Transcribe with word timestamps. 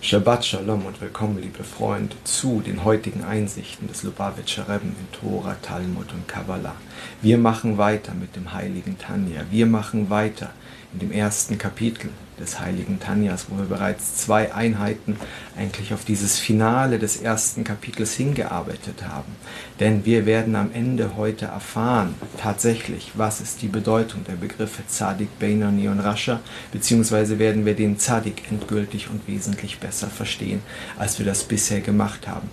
Shabbat 0.00 0.44
Shalom 0.44 0.86
und 0.86 1.00
willkommen, 1.00 1.38
liebe 1.42 1.64
Freunde, 1.64 2.14
zu 2.22 2.60
den 2.64 2.84
heutigen 2.84 3.24
Einsichten 3.24 3.88
des 3.88 4.04
Lubavitcher 4.04 4.68
Rebben 4.68 4.94
in 5.00 5.12
Tora, 5.12 5.56
Talmud 5.60 6.12
und 6.14 6.28
Kabbalah. 6.28 6.76
Wir 7.20 7.36
machen 7.36 7.78
weiter 7.78 8.14
mit 8.14 8.36
dem 8.36 8.54
heiligen 8.54 8.96
Tanja. 8.96 9.42
Wir 9.50 9.66
machen 9.66 10.08
weiter 10.08 10.50
in 10.92 11.00
dem 11.00 11.12
ersten 11.12 11.58
Kapitel 11.58 12.10
des 12.38 12.60
heiligen 12.60 13.00
Tanjas, 13.00 13.46
wo 13.48 13.58
wir 13.58 13.64
bereits 13.64 14.16
zwei 14.16 14.54
Einheiten 14.54 15.16
eigentlich 15.56 15.92
auf 15.92 16.04
dieses 16.04 16.38
Finale 16.38 16.98
des 16.98 17.16
ersten 17.16 17.64
Kapitels 17.64 18.14
hingearbeitet 18.14 19.02
haben. 19.06 19.32
Denn 19.80 20.04
wir 20.04 20.24
werden 20.24 20.56
am 20.56 20.70
Ende 20.72 21.16
heute 21.16 21.46
erfahren, 21.46 22.14
tatsächlich, 22.40 23.12
was 23.14 23.40
ist 23.40 23.62
die 23.62 23.68
Bedeutung 23.68 24.24
der 24.24 24.34
Begriffe 24.34 24.86
Zadik, 24.86 25.38
Beinoni 25.38 25.88
und 25.88 26.00
Rascha, 26.00 26.40
beziehungsweise 26.72 27.38
werden 27.38 27.66
wir 27.66 27.74
den 27.74 27.98
Zadik 27.98 28.50
endgültig 28.50 29.10
und 29.10 29.26
wesentlich 29.26 29.78
besser 29.78 30.08
verstehen, 30.08 30.62
als 30.96 31.18
wir 31.18 31.26
das 31.26 31.44
bisher 31.44 31.80
gemacht 31.80 32.28
haben. 32.28 32.48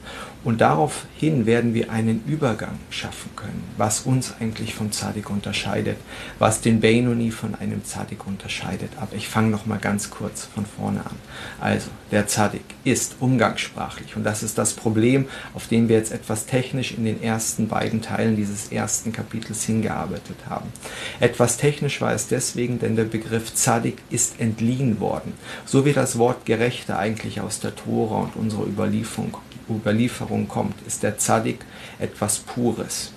Und 0.45 0.61
daraufhin 0.61 1.47
werden 1.47 1.73
wir 1.73 1.91
einen 1.91 2.23
Übergang 2.27 2.77
schaffen 2.91 3.31
können, 3.35 3.63
was 3.77 4.01
uns 4.01 4.35
eigentlich 4.39 4.75
vom 4.75 4.91
Zadik 4.91 5.31
unterscheidet, 5.31 5.97
was 6.37 6.61
den 6.61 6.79
Beinoni 6.79 7.31
von 7.31 7.55
einem 7.55 7.83
Zadik 7.83 8.27
unterscheidet. 8.27 8.91
Aber 9.01 9.15
ich 9.15 9.27
fange 9.27 9.49
nochmal 9.49 9.79
ganz 9.79 10.11
kurz 10.11 10.45
von 10.45 10.67
vorne 10.67 10.99
an. 10.99 11.15
Also, 11.59 11.89
der 12.11 12.27
Zadik 12.27 12.63
ist 12.83 13.15
umgangssprachlich 13.19 14.15
und 14.15 14.23
das 14.23 14.43
ist 14.43 14.57
das 14.57 14.73
Problem, 14.73 15.27
auf 15.53 15.67
dem 15.67 15.89
wir 15.89 15.97
jetzt 15.97 16.11
etwas 16.11 16.45
technisch 16.45 16.93
in 16.93 17.05
den 17.05 17.21
ersten 17.21 17.67
beiden 17.67 18.01
Teilen 18.01 18.35
dieses 18.35 18.71
ersten 18.71 19.11
Kapitels 19.11 19.63
hingearbeitet 19.63 20.37
haben. 20.47 20.71
Etwas 21.19 21.57
technisch 21.57 22.01
war 22.01 22.13
es 22.13 22.27
deswegen, 22.27 22.79
denn 22.79 22.95
der 22.95 23.05
Begriff 23.05 23.53
Zadik 23.53 23.97
ist 24.09 24.39
entliehen 24.39 24.99
worden, 24.99 25.33
so 25.65 25.85
wie 25.85 25.93
das 25.93 26.17
Wort 26.17 26.45
Gerechte 26.45 26.97
eigentlich 26.97 27.41
aus 27.41 27.59
der 27.59 27.75
Tora 27.75 28.19
und 28.19 28.35
unserer 28.35 28.65
Überlieferung 28.65 29.37
Überlieferung 29.69 30.47
kommt, 30.47 30.75
ist 30.85 31.01
der 31.03 31.17
Zadik 31.17 31.65
etwas 31.99 32.37
Pures. 32.37 33.11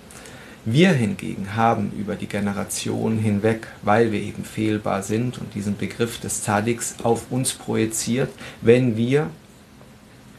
Wir 0.64 0.91
hingegen 0.91 1.56
haben 1.56 1.92
über 1.98 2.14
die 2.17 2.27
Generationen 2.27 3.19
hinweg, 3.19 3.69
weil 3.83 4.12
wir 4.12 4.20
eben 4.20 4.45
fehlbar 4.45 5.03
sind 5.03 5.39
und 5.39 5.55
diesen 5.55 5.77
Begriff 5.77 6.20
des 6.20 6.42
Zadiks 6.42 6.97
auf 7.03 7.31
uns 7.31 7.53
projiziert, 7.53 8.31
wenn 8.61 8.97
wir 8.97 9.31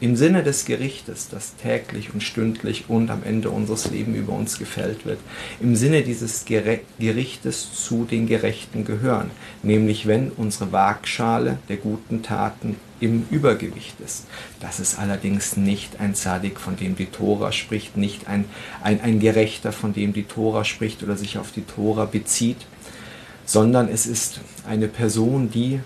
im 0.00 0.16
Sinne 0.16 0.42
des 0.42 0.64
Gerichtes, 0.64 1.28
das 1.28 1.56
täglich 1.56 2.14
und 2.14 2.22
stündlich 2.22 2.84
und 2.88 3.10
am 3.10 3.22
Ende 3.22 3.50
unseres 3.50 3.90
Lebens 3.90 4.16
über 4.16 4.32
uns 4.32 4.58
gefällt 4.58 5.04
wird, 5.04 5.18
im 5.60 5.76
Sinne 5.76 6.02
dieses 6.02 6.44
Gerichtes 6.46 7.72
zu 7.74 8.04
den 8.04 8.26
Gerechten 8.26 8.84
gehören, 8.84 9.30
nämlich 9.62 10.06
wenn 10.06 10.30
unsere 10.30 10.72
Waagschale 10.72 11.58
der 11.68 11.76
guten 11.76 12.22
Taten 12.22 12.76
im 13.00 13.26
Übergewicht 13.30 13.98
ist. 14.00 14.26
Das 14.60 14.78
ist 14.78 14.98
allerdings 14.98 15.56
nicht 15.56 16.00
ein 16.00 16.14
Zadik, 16.14 16.60
von 16.60 16.76
dem 16.76 16.96
die 16.96 17.06
Tora 17.06 17.50
spricht, 17.52 17.96
nicht 17.96 18.28
ein, 18.28 18.44
ein, 18.82 19.00
ein 19.00 19.20
Gerechter, 19.20 19.72
von 19.72 19.92
dem 19.92 20.12
die 20.12 20.24
Tora 20.24 20.64
spricht 20.64 21.02
oder 21.02 21.16
sich 21.16 21.38
auf 21.38 21.50
die 21.50 21.64
Tora 21.64 22.04
bezieht, 22.04 22.66
sondern 23.44 23.88
es 23.88 24.06
ist 24.06 24.40
eine 24.68 24.86
Person, 24.86 25.50
die 25.50 25.80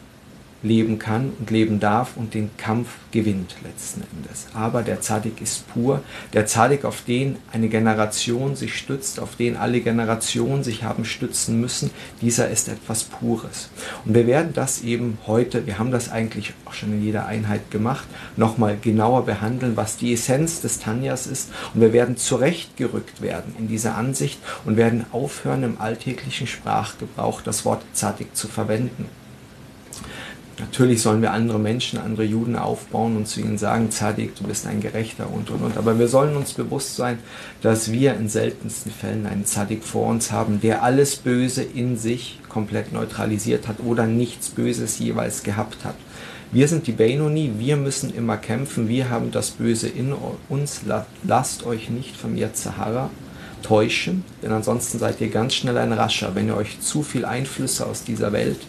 leben 0.65 0.99
kann 0.99 1.33
und 1.39 1.51
leben 1.51 1.79
darf 1.79 2.17
und 2.17 2.35
den 2.35 2.51
Kampf 2.57 2.89
gewinnt 3.13 3.55
letzten 3.63 4.03
Endes. 4.17 4.47
Aber 4.55 4.83
der 4.83 5.01
Zadik 5.01 5.41
ist 5.41 5.69
pur, 5.69 6.03
der 6.33 6.47
Zadik, 6.47 6.85
auf 6.85 7.03
den 7.03 7.37
eine 7.53 7.69
Generation 7.69 8.57
sich 8.57 8.77
stützt, 8.77 9.21
auf 9.21 9.37
den 9.37 9.57
alle 9.57 9.81
Generationen 9.81 10.65
sich 10.65 10.83
haben 10.83 11.05
stützen 11.05 11.61
müssen, 11.61 11.91
dieser 12.23 12.49
ist 12.49 12.69
etwas 12.69 13.05
Pures. 13.05 13.69
Und 14.05 14.15
wir 14.15 14.27
werden 14.27 14.53
das 14.55 14.83
eben 14.83 15.19
heute, 15.27 15.67
wir 15.67 15.79
haben 15.79 15.91
das 15.91 16.11
eigentlich 16.11 16.55
auch 16.65 16.73
schon 16.73 16.95
in 16.95 17.05
jeder 17.05 17.27
Einheit 17.27 17.71
gemacht, 17.71 18.07
nochmal 18.37 18.79
genauer 18.81 19.27
behandeln, 19.27 19.77
was 19.77 19.99
die 19.99 20.15
Essenz 20.15 20.63
des 20.63 20.81
Tanjas 20.81 21.27
ist. 21.27 21.51
Und 21.75 21.83
wir 21.83 21.93
werden 21.93 22.17
zurechtgerückt 22.17 23.21
werden 23.21 23.55
in 23.59 23.69
dieser 23.69 23.97
Ansicht 23.97 24.39
und 24.65 24.77
werden 24.77 25.05
aufhören, 25.13 25.63
im 25.63 25.81
alltäglichen 25.81 26.47
Sprachgebrauch 26.47 27.43
das 27.43 27.65
Wort 27.65 27.83
Zadik 27.93 28.35
zu 28.35 28.49
verwenden. 28.49 29.24
Natürlich 30.59 31.03
sollen 31.03 31.21
wir 31.21 31.33
andere 31.33 31.59
Menschen, 31.59 31.99
andere 31.99 32.25
Juden 32.25 32.57
aufbauen 32.57 33.17
und 33.17 33.27
zu 33.27 33.41
ihnen 33.41 33.59
sagen, 33.59 33.91
Zadik, 33.91 34.37
du 34.37 34.45
bist 34.45 34.67
ein 34.67 34.81
Gerechter 34.81 35.29
und 35.33 35.51
und 35.51 35.63
und. 35.63 35.77
Aber 35.77 35.99
wir 35.99 36.07
sollen 36.07 36.37
uns 36.37 36.53
bewusst 36.53 36.95
sein, 36.95 37.19
dass 37.61 37.91
wir 37.91 38.15
in 38.15 38.29
seltensten 38.29 38.93
Fällen 38.93 39.27
einen 39.27 39.47
Zadik 39.47 39.83
vor 39.83 40.07
uns 40.07 40.31
haben, 40.31 40.61
der 40.61 40.85
alles 40.85 41.17
Böse 41.17 41.63
in 41.63 41.97
sich 41.97 42.39
komplett 42.49 42.93
neutralisiert 42.93 43.67
hat 43.67 43.81
oder 43.85 44.07
nichts 44.07 44.51
Böses 44.51 44.99
jeweils 45.01 45.43
gehabt 45.43 45.85
hat. 45.85 45.97
Wir 46.53 46.69
sind 46.69 46.87
die 46.87 46.93
Benoni, 46.93 47.55
wir 47.59 47.77
müssen 47.77 48.15
immer 48.15 48.37
kämpfen, 48.37 48.89
wir 48.89 49.11
haben 49.11 49.33
das 49.33 49.51
Böse 49.51 49.89
in 49.89 50.15
uns. 50.49 50.83
Lasst 51.25 51.67
euch 51.67 51.91
nicht 51.91 52.17
vom 52.17 52.37
Yetzahara 52.37 53.11
täuschen, 53.65 54.25
denn 54.41 54.53
ansonsten 54.53 55.01
seid 55.01 55.21
ihr 55.21 55.31
ganz 55.31 55.55
schnell 55.55 55.79
ein 55.79 55.93
Rascher, 55.93 56.37
wenn 56.37 56.47
ihr 56.47 56.57
euch 56.57 56.81
zu 56.81 57.03
viel 57.03 57.25
Einflüsse 57.25 57.87
aus 57.87 58.05
dieser 58.05 58.31
Welt 58.33 58.61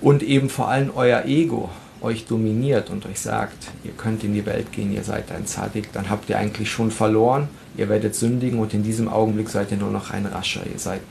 und 0.00 0.22
eben 0.22 0.48
vor 0.48 0.68
allem 0.68 0.90
euer 0.94 1.24
Ego 1.24 1.70
euch 2.00 2.26
dominiert 2.26 2.90
und 2.90 3.06
euch 3.06 3.20
sagt, 3.20 3.68
ihr 3.84 3.92
könnt 3.92 4.24
in 4.24 4.32
die 4.32 4.46
Welt 4.46 4.72
gehen, 4.72 4.92
ihr 4.92 5.04
seid 5.04 5.30
ein 5.32 5.46
Zadik, 5.46 5.92
dann 5.92 6.08
habt 6.08 6.30
ihr 6.30 6.38
eigentlich 6.38 6.70
schon 6.70 6.90
verloren, 6.90 7.48
ihr 7.76 7.88
werdet 7.88 8.14
sündigen 8.14 8.58
und 8.58 8.72
in 8.72 8.82
diesem 8.82 9.08
Augenblick 9.08 9.50
seid 9.50 9.70
ihr 9.70 9.76
nur 9.76 9.90
noch 9.90 10.10
ein 10.10 10.26
Rascher, 10.26 10.62
ihr 10.72 10.78
seid 10.78 11.02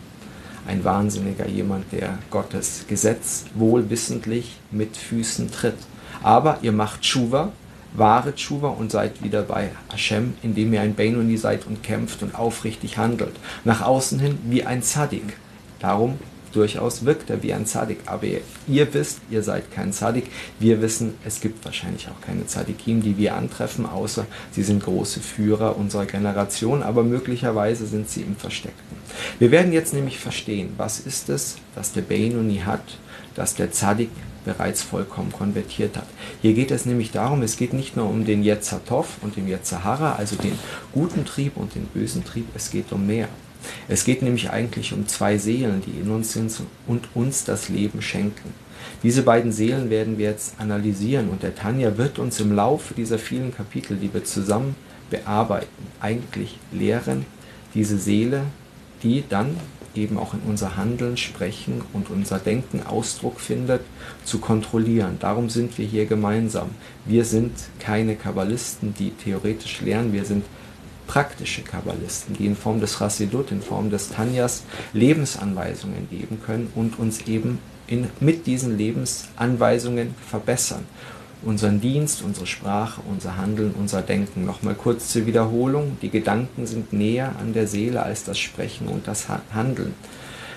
ein 0.68 0.84
Wahnsinniger, 0.84 1.48
jemand, 1.48 1.92
der 1.92 2.18
Gottes 2.30 2.86
Gesetz 2.88 3.46
wohlwissentlich 3.56 4.58
mit 4.72 4.98
Füßen 4.98 5.52
tritt. 5.52 5.78
Aber 6.22 6.60
ihr 6.62 6.72
macht 6.72 7.02
Tshuva, 7.02 7.52
wahre 7.94 8.36
Tshuva 8.36 8.70
und 8.70 8.92
seid 8.92 9.24
wieder 9.24 9.42
bei 9.42 9.72
Hashem, 9.92 10.34
indem 10.44 10.74
ihr 10.74 10.82
ein 10.82 10.94
Benoni 10.94 11.38
seid 11.38 11.66
und 11.66 11.82
kämpft 11.82 12.22
und 12.22 12.36
aufrichtig 12.36 12.98
handelt. 12.98 13.36
Nach 13.64 13.82
außen 13.82 14.20
hin 14.20 14.38
wie 14.46 14.64
ein 14.64 14.84
Zadik. 14.84 15.38
Darum 15.80 16.20
durchaus 16.52 17.06
wirkt 17.06 17.30
er 17.30 17.44
wie 17.44 17.54
ein 17.54 17.66
Zadik. 17.66 18.00
Aber 18.06 18.26
ihr, 18.68 18.94
wisst, 18.94 19.20
ihr 19.30 19.44
seid 19.44 19.72
kein 19.72 19.94
Zadik. 19.94 20.30
Wir 20.60 20.82
wissen, 20.82 21.16
es 21.26 21.42
gibt 21.42 21.64
wahrscheinlich 21.66 22.08
auch 22.08 22.22
keine 22.22 22.46
Zadikim, 22.46 23.02
die 23.02 23.18
wir 23.18 23.36
antreffen, 23.36 23.86
außer 23.86 24.26
sie 24.52 24.64
sind 24.64 24.84
große 24.84 25.20
Führer 25.20 25.78
unserer 25.78 26.06
Generation, 26.06 26.84
aber 26.84 27.04
möglicherweise 27.04 27.86
sind 27.86 28.10
sie 28.10 28.22
im 28.22 28.36
Versteckten. 28.36 28.98
Wir 29.40 29.52
werden 29.52 29.74
jetzt 29.74 29.94
nämlich 29.94 30.20
verstehen, 30.20 30.74
was 30.78 31.00
ist 31.00 31.30
es, 31.30 31.58
dass 31.76 31.94
der 31.94 32.02
Beinoni 32.02 32.62
hat, 32.66 32.98
dass 33.36 33.56
der 33.56 33.72
Zadik 33.72 34.10
bereits 34.46 34.81
vollkommen 34.81 35.31
konvertiert 35.31 35.98
hat. 35.98 36.08
Hier 36.42 36.54
geht 36.54 36.72
es 36.72 36.86
nämlich 36.86 37.12
darum, 37.12 37.42
es 37.42 37.58
geht 37.58 37.74
nicht 37.74 37.96
nur 37.96 38.10
um 38.10 38.26
den 38.26 38.44
Yetzatov 38.44 39.18
und 39.22 39.36
den 39.36 39.48
Yetzahara, 39.48 40.14
also 40.14 40.36
den 40.36 40.58
guten 40.94 41.26
Trieb 41.26 41.58
und 41.58 41.76
den 41.76 41.86
bösen 41.86 42.24
Trieb, 42.24 42.48
es 42.56 42.72
geht 42.72 42.92
um 42.92 43.06
mehr. 43.06 43.28
Es 43.88 44.06
geht 44.06 44.22
nämlich 44.22 44.50
eigentlich 44.52 44.94
um 44.94 45.08
zwei 45.08 45.38
Seelen, 45.38 45.81
die 45.86 46.00
in 46.00 46.09
uns 46.09 46.34
sind 46.34 46.52
und 46.88 47.09
uns 47.14 47.44
das 47.44 47.70
Leben 47.70 48.02
schenken. 48.02 48.53
Diese 49.03 49.24
beiden 49.24 49.52
Seelen 49.52 49.90
werden 49.90 50.18
wir 50.18 50.30
jetzt 50.30 50.56
analysieren 50.59 51.30
und 51.30 51.44
der 51.44 51.56
Tanja 51.56 51.98
wird 51.98 52.19
uns 52.19 52.40
im 52.40 52.52
Laufe 52.52 52.94
dieser 52.94 53.19
vielen 53.19 53.53
Kapitel, 53.53 53.98
die 53.98 54.14
wir 54.14 54.24
zusammen 54.24 54.75
bearbeiten, 55.09 55.88
eigentlich 56.00 56.58
lehren, 56.72 57.25
diese 57.74 57.98
Seele, 57.98 58.44
die 59.03 59.24
dann 59.28 59.56
eben 59.96 60.18
auch 60.18 60.34
in 60.34 60.42
unser 60.48 60.78
Handeln, 60.78 61.18
Sprechen 61.18 61.81
und 61.94 62.09
unser 62.09 62.40
Denken 62.40 62.86
Ausdruck 62.86 63.40
findet, 63.40 63.81
zu 64.24 64.40
kontrollieren. 64.40 65.18
Darum 65.19 65.50
sind 65.50 65.78
wir 65.78 65.86
hier 65.86 66.06
gemeinsam. 66.06 66.69
Wir 67.06 67.25
sind 67.25 67.52
keine 67.80 68.16
Kabbalisten, 68.16 68.94
die 68.94 69.12
theoretisch 69.12 69.81
lernen, 69.81 70.14
wir 70.14 70.25
sind 70.25 70.46
praktische 71.09 71.64
Kabbalisten, 71.64 72.36
die 72.38 72.46
in 72.46 72.56
Form 72.56 72.80
des 72.80 73.00
Chassidut, 73.00 73.52
in 73.52 73.64
Form 73.64 73.90
des 73.90 74.09
Tanjas 74.09 74.62
Lebensanweisungen 74.94 76.08
geben 76.08 76.40
können 76.46 76.72
und 76.75 77.00
uns 77.00 77.24
eben 77.25 77.58
in, 77.88 78.09
mit 78.20 78.46
diesen 78.46 78.78
Lebensanweisungen 78.78 80.14
verbessern. 80.30 80.86
Unseren 81.42 81.81
Dienst, 81.81 82.22
unsere 82.22 82.45
Sprache, 82.45 83.01
unser 83.10 83.38
Handeln, 83.38 83.74
unser 83.80 84.04
Denken. 84.04 84.45
Nochmal 84.45 84.75
kurz 84.75 85.12
zur 85.12 85.25
Wiederholung. 85.25 85.98
Die 86.04 86.12
Gedanken 86.12 86.68
sind 86.68 86.94
näher 86.94 87.34
an 87.39 87.54
der 87.54 87.66
Seele 87.66 88.04
als 88.04 88.24
das 88.24 88.38
Sprechen 88.38 88.88
und 88.88 89.07
das 89.07 89.28
Handeln. 89.51 89.95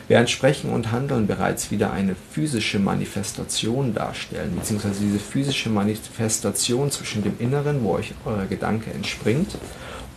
Während 0.09 0.29
Sprechen 0.29 0.71
und 0.71 0.93
Handeln 0.93 1.27
bereits 1.27 1.71
wieder 1.71 1.93
eine 1.93 2.15
physische 2.33 2.79
Manifestation 2.79 3.95
darstellen, 3.95 4.55
beziehungsweise 4.55 5.01
diese 5.01 5.19
physische 5.19 5.71
Manifestation 5.71 6.91
zwischen 6.91 7.23
dem 7.23 7.37
Inneren, 7.39 7.83
wo 7.83 7.93
euch 7.93 8.13
euer 8.27 8.45
Gedanke 8.45 8.91
entspringt, 8.93 9.57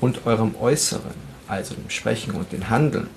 und 0.05 0.27
eurem 0.27 0.53
Äußeren, 0.61 1.15
also 1.47 1.73
dem 1.73 1.89
Sprechen 1.89 2.35
und 2.35 2.51
dem 2.51 2.69
Handeln, 2.69 3.07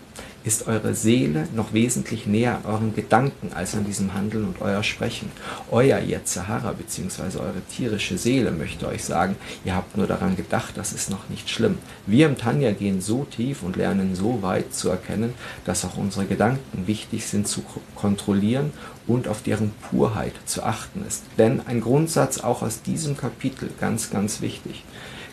ist 0.43 0.67
eure 0.67 0.95
Seele 0.95 1.47
noch 1.55 1.75
wesentlich 1.75 2.27
näher 2.27 2.57
an 2.57 2.73
euren 2.73 2.95
Gedanken 2.95 3.53
als 3.53 3.75
an 3.75 3.85
diesem 3.85 4.15
Handeln 4.15 4.47
und 4.47 4.63
euer 4.63 4.83
Sprechen. 4.83 5.31
Euer 5.71 5.99
Yetzahara 5.99 6.73
bzw. 6.73 7.41
eure 7.41 7.61
tierische 7.71 8.17
Seele 8.17 8.53
möchte 8.53 8.89
euch 8.89 9.05
sagen, 9.05 9.37
ihr 9.67 9.75
habt 9.75 9.99
nur 9.99 10.07
daran 10.07 10.35
gedacht, 10.35 10.79
das 10.79 10.95
ist 10.95 11.11
noch 11.11 11.29
nicht 11.29 11.51
schlimm. 11.51 11.77
Wir 12.07 12.25
im 12.25 12.39
Tanja 12.39 12.71
gehen 12.71 13.03
so 13.03 13.25
tief 13.25 13.63
und 13.63 13.77
lernen 13.77 14.15
so 14.15 14.41
weit 14.41 14.73
zu 14.73 14.89
erkennen, 14.89 15.35
dass 15.67 15.85
auch 15.85 15.99
unsere 15.99 16.25
Gedanken 16.25 16.87
wichtig 16.87 17.27
sind 17.27 17.47
zu 17.47 17.63
kontrollieren 17.97 18.73
und 19.07 19.29
auf 19.29 19.43
deren 19.43 19.73
Purheit 19.91 20.33
zu 20.47 20.63
achten 20.63 21.05
ist. 21.07 21.25
Denn 21.37 21.61
ein 21.67 21.83
Grundsatz 21.83 22.39
auch 22.41 22.63
aus 22.63 22.81
diesem 22.81 23.19
Kapitel, 23.19 23.69
ganz, 23.79 24.09
ganz 24.09 24.41
wichtig. 24.41 24.85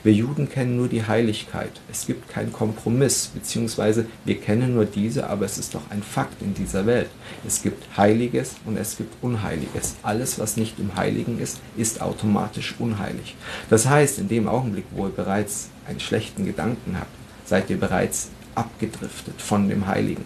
Wir 0.06 0.14
Juden 0.14 0.48
kennen 0.48 0.78
nur 0.78 0.88
die 0.88 1.08
Heiligkeit. 1.08 1.72
Es 1.92 2.06
gibt 2.06 2.30
keinen 2.30 2.54
Kompromiss, 2.54 3.32
beziehungsweise 3.34 4.06
wir 4.24 4.40
kennen 4.40 4.76
nur 4.76 4.86
diese, 4.86 5.28
aber 5.28 5.46
es 5.46 5.58
ist 5.58 5.74
doch 5.74 5.82
ein 5.90 6.04
Fakt 6.04 6.44
in 6.44 6.54
dieser 6.54 6.86
Welt. 6.86 7.10
Es 7.44 7.64
gibt 7.64 7.98
Heiliges 7.98 8.54
und 8.66 8.78
es 8.78 8.98
gibt 8.98 9.16
Unheiliges. 9.24 9.96
Alles, 10.04 10.38
was 10.38 10.58
nicht 10.58 10.78
im 10.78 10.96
Heiligen 10.96 11.40
ist, 11.40 11.60
ist 11.76 12.04
automatisch 12.04 12.76
unheilig. 12.78 13.36
Das 13.72 13.90
heißt, 13.90 14.20
in 14.20 14.28
dem 14.28 14.48
Augenblick, 14.48 14.86
wo 14.92 15.08
ihr 15.08 15.12
bereits 15.12 15.70
einen 15.88 16.00
schlechten 16.00 16.46
Gedanken 16.46 16.98
habt, 17.00 17.10
seid 17.44 17.72
ihr 17.72 17.80
bereits 17.80 18.30
abgedriftet 18.54 19.42
von 19.42 19.70
dem 19.70 19.88
Heiligen. 19.88 20.24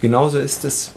Genauso 0.00 0.40
ist 0.40 0.64
es, 0.64 0.94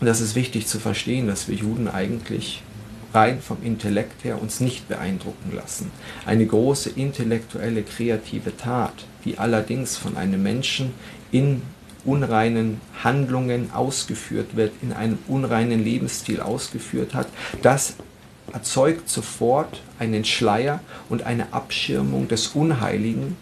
und 0.00 0.08
das 0.08 0.20
ist 0.20 0.34
wichtig 0.34 0.66
zu 0.66 0.80
verstehen, 0.80 1.28
dass 1.28 1.46
wir 1.46 1.54
Juden 1.54 1.86
eigentlich 1.86 2.64
rein 3.12 3.40
vom 3.40 3.58
Intellekt 3.62 4.24
her 4.24 4.40
uns 4.40 4.60
nicht 4.60 4.88
beeindrucken 4.88 5.52
lassen. 5.54 5.90
Eine 6.26 6.46
große 6.46 6.90
intellektuelle, 6.90 7.82
kreative 7.82 8.56
Tat, 8.56 9.04
die 9.24 9.38
allerdings 9.38 9.96
von 9.96 10.16
einem 10.16 10.42
Menschen 10.42 10.92
in 11.30 11.62
unreinen 12.04 12.80
Handlungen 13.02 13.72
ausgeführt 13.72 14.56
wird, 14.56 14.72
in 14.82 14.92
einem 14.92 15.18
unreinen 15.28 15.84
Lebensstil 15.84 16.40
ausgeführt 16.40 17.14
hat, 17.14 17.28
das 17.62 17.94
erzeugt 18.52 19.08
sofort 19.08 19.82
einen 19.98 20.24
Schleier 20.24 20.80
und 21.08 21.22
eine 21.22 21.52
Abschirmung 21.52 22.28
des 22.28 22.48
Unheiligen 22.48 23.36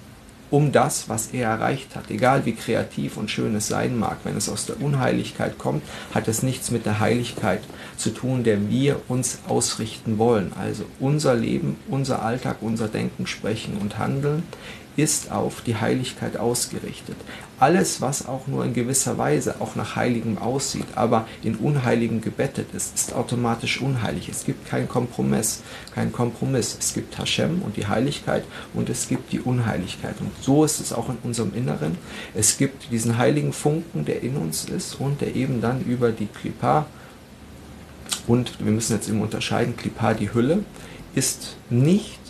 um 0.51 0.73
das, 0.73 1.09
was 1.09 1.29
er 1.33 1.49
erreicht 1.51 1.95
hat. 1.97 2.11
Egal 2.11 2.45
wie 2.47 2.55
kreativ 2.55 3.17
und 3.17 3.31
schön 3.31 3.55
es 3.55 3.69
sein 3.69 3.99
mag, 3.99 4.19
wenn 4.25 4.37
es 4.37 4.49
aus 4.49 4.67
der 4.67 4.81
Unheiligkeit 4.81 5.59
kommt, 5.59 5.83
hat 6.15 6.29
es 6.29 6.43
nichts 6.43 6.71
mit 6.71 6.87
der 6.87 7.01
Heiligkeit 7.01 7.61
zu 7.97 8.11
tun, 8.11 8.45
der 8.45 8.69
wir 8.71 9.01
uns 9.09 9.41
ausrichten 9.49 10.19
wollen. 10.19 10.53
Also 10.59 10.85
unser 11.01 11.35
Leben, 11.35 11.77
unser 11.89 12.23
Alltag, 12.23 12.57
unser 12.61 12.89
Denken, 12.89 13.27
Sprechen 13.27 13.77
und 13.79 13.99
Handeln 13.99 14.43
ist 14.97 15.31
auf 15.31 15.61
die 15.61 15.77
Heiligkeit 15.77 16.37
ausgerichtet. 16.37 17.17
Alles, 17.61 18.01
was 18.01 18.27
auch 18.27 18.47
nur 18.47 18.65
in 18.65 18.73
gewisser 18.73 19.19
Weise 19.19 19.57
auch 19.61 19.75
nach 19.75 19.97
Heiligem 19.97 20.39
aussieht, 20.39 20.87
aber 20.95 21.27
in 21.43 21.57
Unheiligen 21.57 22.21
gebettet 22.21 22.69
ist, 22.73 22.95
ist 22.95 23.15
automatisch 23.15 23.81
unheilig. 23.81 24.29
Es 24.29 24.45
gibt 24.45 24.69
keinen 24.69 24.89
Kompromiss, 24.89 25.63
keinen 25.95 26.13
Kompromiss. 26.13 26.77
Es 26.79 26.95
gibt 26.95 27.19
Hashem 27.19 27.63
und 27.63 27.77
die 27.77 27.87
Heiligkeit 27.87 28.45
und 28.75 28.89
es 28.89 29.09
gibt 29.09 29.33
die 29.33 29.41
Unheiligkeit. 29.41 30.15
Und 30.21 30.31
so 30.41 30.65
ist 30.65 30.81
es 30.81 30.93
auch 30.93 31.09
in 31.09 31.19
unserem 31.25 31.53
Inneren. 31.55 31.99
Es 32.35 32.59
gibt 32.59 32.93
diesen 32.93 33.19
heiligen 33.19 33.53
Funken, 33.53 34.05
der 34.05 34.23
in 34.23 34.37
uns 34.37 34.65
ist 34.65 35.01
und 35.01 35.21
der 35.21 35.35
eben 35.35 35.61
dann 35.61 35.85
über 35.85 36.13
die 36.13 36.27
Klippa 36.27 36.87
und 38.29 38.63
wir 38.63 38.71
müssen 38.71 38.93
jetzt 38.93 39.09
eben 39.09 39.23
unterscheiden, 39.23 39.77
Klippa, 39.77 40.15
die 40.15 40.33
Hülle, 40.33 40.65
ist 41.15 41.57
nicht 41.71 42.21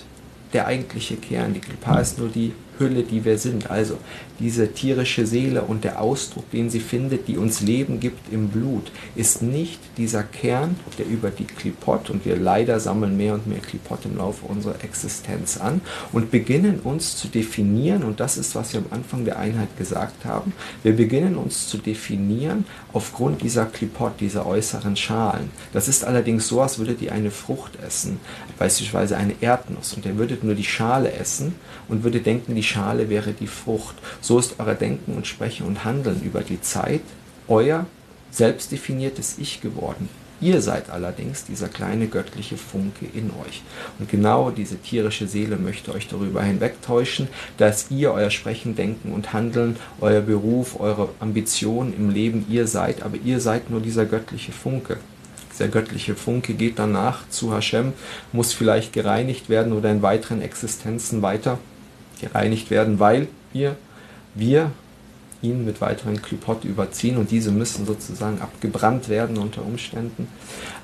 der 0.53 0.67
eigentliche 0.67 1.17
Kern. 1.17 1.55
Die 1.55 1.61
Klippa 1.61 1.99
ist 1.99 2.19
nur 2.19 2.29
die 2.29 2.53
Hülle, 2.79 3.03
die 3.03 3.25
wir 3.25 3.39
sind. 3.39 3.71
Also 3.71 3.99
diese 4.39 4.73
tierische 4.73 5.27
Seele 5.27 5.63
und 5.63 5.85
der 5.85 6.01
Ausdruck, 6.01 6.51
den 6.51 6.71
sie 6.71 6.81
findet, 6.81 7.29
die 7.29 7.37
uns 7.37 7.61
Leben 7.61 8.01
gibt 8.01 8.33
im 8.33 8.49
Blut, 8.49 8.93
ist 9.17 9.43
nicht 9.43 9.81
dieser 9.97 10.23
Kern, 10.23 10.77
der 10.99 11.07
über 11.07 11.31
die 11.31 11.45
Klipot, 11.45 12.11
und 12.11 12.25
wir 12.25 12.37
leider 12.37 12.79
sammeln 12.79 13.17
mehr 13.17 13.35
und 13.35 13.47
mehr 13.47 13.59
Klipot 13.59 14.05
im 14.05 14.17
Laufe 14.17 14.47
unserer 14.47 14.83
Existenz 14.85 15.57
an 15.59 15.81
und 16.13 16.31
beginnen 16.31 16.81
uns 16.81 17.17
zu 17.17 17.29
definieren, 17.29 18.03
und 18.05 18.21
das 18.21 18.39
ist, 18.39 18.55
was 18.55 18.73
wir 18.73 18.81
am 18.81 18.87
Anfang 18.91 19.25
der 19.25 19.39
Einheit 19.39 19.77
gesagt 19.77 20.25
haben, 20.25 20.53
wir 20.83 20.95
beginnen 20.95 21.37
uns 21.37 21.69
zu 21.69 21.79
definieren 21.79 22.65
aufgrund 22.93 23.43
dieser 23.43 23.67
Klipot, 23.67 24.21
dieser 24.21 24.47
äußeren 24.47 24.97
Schalen. 24.97 25.51
Das 25.73 25.89
ist 25.89 26.05
allerdings 26.05 26.47
so, 26.47 26.61
als 26.61 26.79
würdet 26.79 27.03
ihr 27.03 27.13
eine 27.13 27.31
Frucht 27.31 27.73
essen, 27.85 28.21
beispielsweise 28.59 29.17
eine 29.17 29.35
Erdnuss, 29.41 29.95
und 29.95 30.07
ihr 30.07 30.17
würdet 30.17 30.45
nur 30.45 30.55
die 30.55 30.65
Schale 30.65 31.13
essen 31.13 31.55
und 31.89 32.05
würdet 32.05 32.27
denken, 32.27 32.55
die 32.55 32.63
Schale 32.69 33.09
wäre 33.09 33.33
die 33.33 33.47
Frucht. 33.47 33.97
So 34.21 34.39
ist 34.39 34.57
euer 34.59 34.75
Denken 34.75 35.15
und 35.15 35.27
Sprechen 35.27 35.67
und 35.67 35.85
Handeln 35.85 36.23
über 36.23 36.43
die 36.43 36.61
Zeit 36.61 37.03
euer 37.49 37.87
selbstdefiniertes 38.31 39.37
Ich 39.39 39.61
geworden. 39.61 40.09
Ihr 40.41 40.61
seid 40.63 40.89
allerdings 40.91 41.45
dieser 41.45 41.67
kleine 41.67 42.07
göttliche 42.07 42.57
Funke 42.57 43.07
in 43.13 43.31
euch. 43.45 43.63
Und 43.99 44.09
genau 44.09 44.51
diese 44.51 44.77
tierische 44.77 45.27
Seele 45.27 45.57
möchte 45.57 45.93
euch 45.93 46.07
darüber 46.07 46.43
hinwegtäuschen, 46.43 47.27
dass 47.57 47.91
ihr 47.91 48.13
euer 48.13 48.31
Sprechen, 48.31 48.77
Denken 48.77 49.13
und 49.13 49.33
Handeln, 49.33 49.77
euer 50.01 50.21
Beruf, 50.21 50.79
eure 50.79 51.09
Ambitionen 51.19 51.93
im 51.93 52.11
Leben 52.11 52.47
ihr 52.49 52.69
seid, 52.69 53.03
aber 53.03 53.17
ihr 53.17 53.41
seid 53.41 53.71
nur 53.71 53.81
dieser 53.81 54.05
göttliche 54.05 54.53
Funke. 54.53 54.99
Dieser 55.53 55.67
göttliche 55.67 56.15
Funke 56.15 56.55
geht 56.55 56.79
danach 56.79 57.29
zu 57.31 57.53
Hashem, 57.53 57.93
muss 58.31 58.53
vielleicht 58.53 58.93
gereinigt 58.93 59.49
werden 59.49 59.73
oder 59.73 59.91
in 59.91 60.03
weiteren 60.03 60.41
Existenzen 60.41 61.21
weiter 61.21 61.59
gereinigt 62.21 62.71
werden, 62.71 62.99
weil 62.99 63.29
wir, 63.53 63.77
wir 64.35 64.71
ihn 65.41 65.65
mit 65.65 65.81
weiteren 65.81 66.21
Klipot 66.21 66.65
überziehen 66.65 67.17
und 67.17 67.31
diese 67.31 67.53
müssen 67.53 67.87
sozusagen 67.87 68.41
abgebrannt 68.41 69.09
werden 69.09 69.39
unter 69.39 69.65
Umständen. 69.65 70.29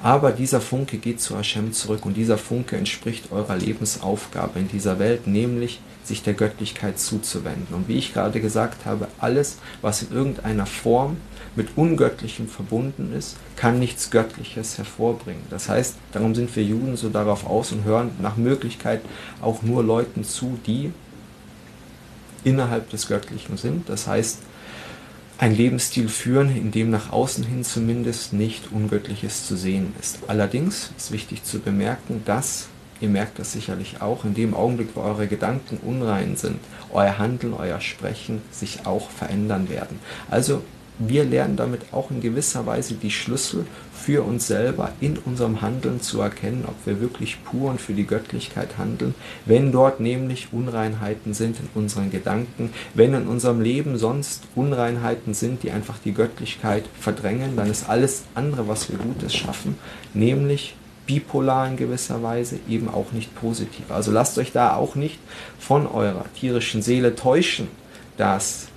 Aber 0.02 0.30
dieser 0.30 0.60
Funke 0.60 0.98
geht 0.98 1.20
zu 1.20 1.36
Hashem 1.36 1.72
zurück 1.72 2.06
und 2.06 2.16
dieser 2.16 2.38
Funke 2.38 2.76
entspricht 2.76 3.32
eurer 3.32 3.56
Lebensaufgabe 3.56 4.60
in 4.60 4.68
dieser 4.68 4.98
Welt, 4.98 5.26
nämlich 5.26 5.80
sich 6.04 6.22
der 6.22 6.34
Göttlichkeit 6.34 6.98
zuzuwenden. 6.98 7.74
Und 7.74 7.88
wie 7.88 7.96
ich 7.98 8.12
gerade 8.12 8.40
gesagt 8.40 8.86
habe, 8.86 9.08
alles, 9.18 9.58
was 9.80 10.02
in 10.02 10.12
irgendeiner 10.12 10.66
Form 10.66 11.16
mit 11.56 11.76
Ungöttlichem 11.76 12.48
verbunden 12.48 13.12
ist, 13.16 13.36
kann 13.56 13.78
nichts 13.78 14.10
Göttliches 14.10 14.76
hervorbringen. 14.76 15.42
Das 15.50 15.68
heißt, 15.68 15.96
darum 16.12 16.34
sind 16.34 16.54
wir 16.54 16.62
Juden 16.62 16.96
so 16.96 17.08
darauf 17.08 17.46
aus 17.46 17.72
und 17.72 17.84
hören 17.84 18.10
nach 18.20 18.36
Möglichkeit 18.36 19.00
auch 19.40 19.62
nur 19.62 19.82
Leuten 19.82 20.24
zu, 20.24 20.58
die 20.66 20.92
innerhalb 22.44 22.90
des 22.90 23.08
Göttlichen 23.08 23.56
sind. 23.56 23.88
Das 23.88 24.06
heißt, 24.06 24.38
ein 25.38 25.56
Lebensstil 25.56 26.08
führen, 26.08 26.54
in 26.54 26.70
dem 26.70 26.90
nach 26.90 27.10
außen 27.12 27.44
hin 27.44 27.64
zumindest 27.64 28.32
nicht 28.32 28.70
Ungöttliches 28.70 29.46
zu 29.46 29.56
sehen 29.56 29.92
ist. 30.00 30.18
Allerdings 30.28 30.90
ist 30.96 31.10
wichtig 31.10 31.42
zu 31.42 31.58
bemerken, 31.58 32.22
dass, 32.24 32.68
ihr 33.00 33.08
merkt 33.08 33.40
das 33.40 33.52
sicherlich 33.52 34.00
auch, 34.00 34.24
in 34.24 34.34
dem 34.34 34.54
Augenblick, 34.54 34.90
wo 34.94 35.00
eure 35.00 35.26
Gedanken 35.26 35.78
unrein 35.78 36.36
sind, 36.36 36.58
euer 36.92 37.18
Handeln, 37.18 37.52
euer 37.52 37.80
Sprechen 37.80 38.42
sich 38.52 38.86
auch 38.86 39.10
verändern 39.10 39.68
werden. 39.68 39.98
Also 40.30 40.62
wir 40.98 41.24
lernen 41.24 41.56
damit 41.56 41.92
auch 41.92 42.10
in 42.10 42.20
gewisser 42.20 42.66
Weise 42.66 42.94
die 42.94 43.10
Schlüssel 43.10 43.66
für 43.92 44.22
uns 44.22 44.46
selber 44.46 44.92
in 45.00 45.16
unserem 45.18 45.62
Handeln 45.62 46.00
zu 46.00 46.20
erkennen, 46.20 46.64
ob 46.66 46.74
wir 46.84 47.00
wirklich 47.00 47.42
pur 47.44 47.70
und 47.70 47.80
für 47.80 47.94
die 47.94 48.06
Göttlichkeit 48.06 48.76
handeln, 48.78 49.14
wenn 49.46 49.72
dort 49.72 50.00
nämlich 50.00 50.48
Unreinheiten 50.52 51.32
sind 51.32 51.58
in 51.58 51.68
unseren 51.74 52.10
Gedanken, 52.10 52.70
wenn 52.92 53.14
in 53.14 53.26
unserem 53.26 53.60
Leben 53.60 53.96
sonst 53.98 54.44
Unreinheiten 54.54 55.34
sind, 55.34 55.62
die 55.62 55.70
einfach 55.70 55.96
die 56.04 56.12
Göttlichkeit 56.12 56.84
verdrängen, 57.00 57.56
dann 57.56 57.70
ist 57.70 57.88
alles 57.88 58.24
andere, 58.34 58.68
was 58.68 58.90
wir 58.90 58.98
Gutes 58.98 59.34
schaffen, 59.34 59.76
nämlich 60.12 60.76
bipolar 61.06 61.68
in 61.68 61.76
gewisser 61.76 62.22
Weise, 62.22 62.58
eben 62.68 62.88
auch 62.88 63.12
nicht 63.12 63.34
positiv. 63.34 63.90
Also 63.90 64.10
lasst 64.10 64.38
euch 64.38 64.52
da 64.52 64.74
auch 64.74 64.94
nicht 64.94 65.18
von 65.58 65.86
eurer 65.86 66.24
tierischen 66.38 66.82
Seele 66.82 67.14
täuschen, 67.14 67.68
dass 68.16 68.68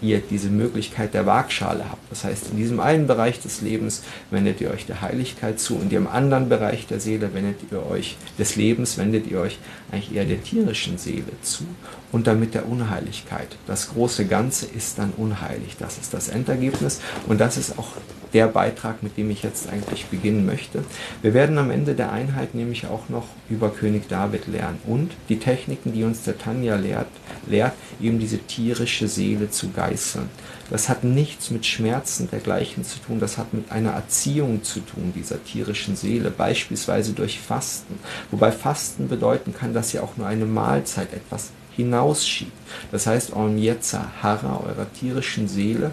ihr 0.00 0.20
diese 0.20 0.48
Möglichkeit 0.48 1.14
der 1.14 1.26
Waagschale 1.26 1.84
habt. 1.90 2.10
Das 2.10 2.24
heißt, 2.24 2.50
in 2.50 2.56
diesem 2.56 2.80
einen 2.80 3.06
Bereich 3.06 3.40
des 3.40 3.62
Lebens 3.62 4.02
wendet 4.30 4.60
ihr 4.60 4.70
euch 4.70 4.86
der 4.86 5.00
Heiligkeit 5.00 5.58
zu, 5.58 5.76
in 5.76 5.88
dem 5.88 6.06
anderen 6.06 6.48
Bereich 6.48 6.86
der 6.86 7.00
Seele 7.00 7.32
wendet 7.34 7.60
ihr 7.70 7.84
euch 7.86 8.16
des 8.38 8.56
Lebens, 8.56 8.98
wendet 8.98 9.26
ihr 9.26 9.40
euch 9.40 9.58
eigentlich 9.90 10.14
eher 10.14 10.24
der 10.24 10.42
tierischen 10.42 10.98
Seele 10.98 11.24
zu 11.42 11.64
und 12.12 12.26
damit 12.26 12.54
der 12.54 12.68
Unheiligkeit. 12.68 13.56
Das 13.66 13.90
große 13.90 14.26
Ganze 14.26 14.66
ist 14.66 14.98
dann 14.98 15.12
unheilig. 15.16 15.76
Das 15.78 15.98
ist 15.98 16.12
das 16.14 16.28
Endergebnis 16.28 17.00
und 17.26 17.40
das 17.40 17.56
ist 17.56 17.78
auch 17.78 17.92
der 18.32 18.48
Beitrag, 18.48 19.02
mit 19.02 19.16
dem 19.16 19.30
ich 19.30 19.42
jetzt 19.42 19.68
eigentlich 19.68 20.06
beginnen 20.06 20.46
möchte. 20.46 20.84
Wir 21.22 21.34
werden 21.34 21.58
am 21.58 21.70
Ende 21.70 21.94
der 21.94 22.12
Einheit 22.12 22.54
nämlich 22.54 22.86
auch 22.86 23.08
noch 23.08 23.26
über 23.48 23.70
König 23.70 24.08
David 24.08 24.46
lernen 24.46 24.78
und 24.86 25.12
die 25.28 25.38
Techniken, 25.38 25.92
die 25.92 26.04
uns 26.04 26.22
der 26.22 26.38
Tanja 26.38 26.76
lehrt, 26.76 27.08
lehrt 27.46 27.72
eben 28.00 28.18
diese 28.18 28.38
tierische 28.38 29.08
Seele 29.08 29.50
zu 29.50 29.70
geißeln. 29.70 30.28
Das 30.70 30.88
hat 30.88 31.04
nichts 31.04 31.50
mit 31.50 31.64
Schmerzen 31.64 32.28
dergleichen 32.28 32.84
zu 32.84 32.98
tun, 32.98 33.20
das 33.20 33.38
hat 33.38 33.54
mit 33.54 33.70
einer 33.70 33.92
Erziehung 33.92 34.64
zu 34.64 34.80
tun, 34.80 35.12
dieser 35.14 35.42
tierischen 35.44 35.94
Seele, 35.94 36.30
beispielsweise 36.30 37.12
durch 37.12 37.38
Fasten. 37.38 37.98
Wobei 38.30 38.50
Fasten 38.50 39.08
bedeuten 39.08 39.54
kann, 39.54 39.74
dass 39.74 39.94
ihr 39.94 40.02
auch 40.02 40.16
nur 40.16 40.26
eine 40.26 40.44
Mahlzeit 40.44 41.12
etwas 41.12 41.50
hinausschiebt. 41.76 42.52
Das 42.90 43.06
heißt, 43.06 43.32
Yetzer 43.56 44.10
Hara, 44.22 44.60
eurer 44.66 44.92
tierischen 44.92 45.46
Seele, 45.46 45.92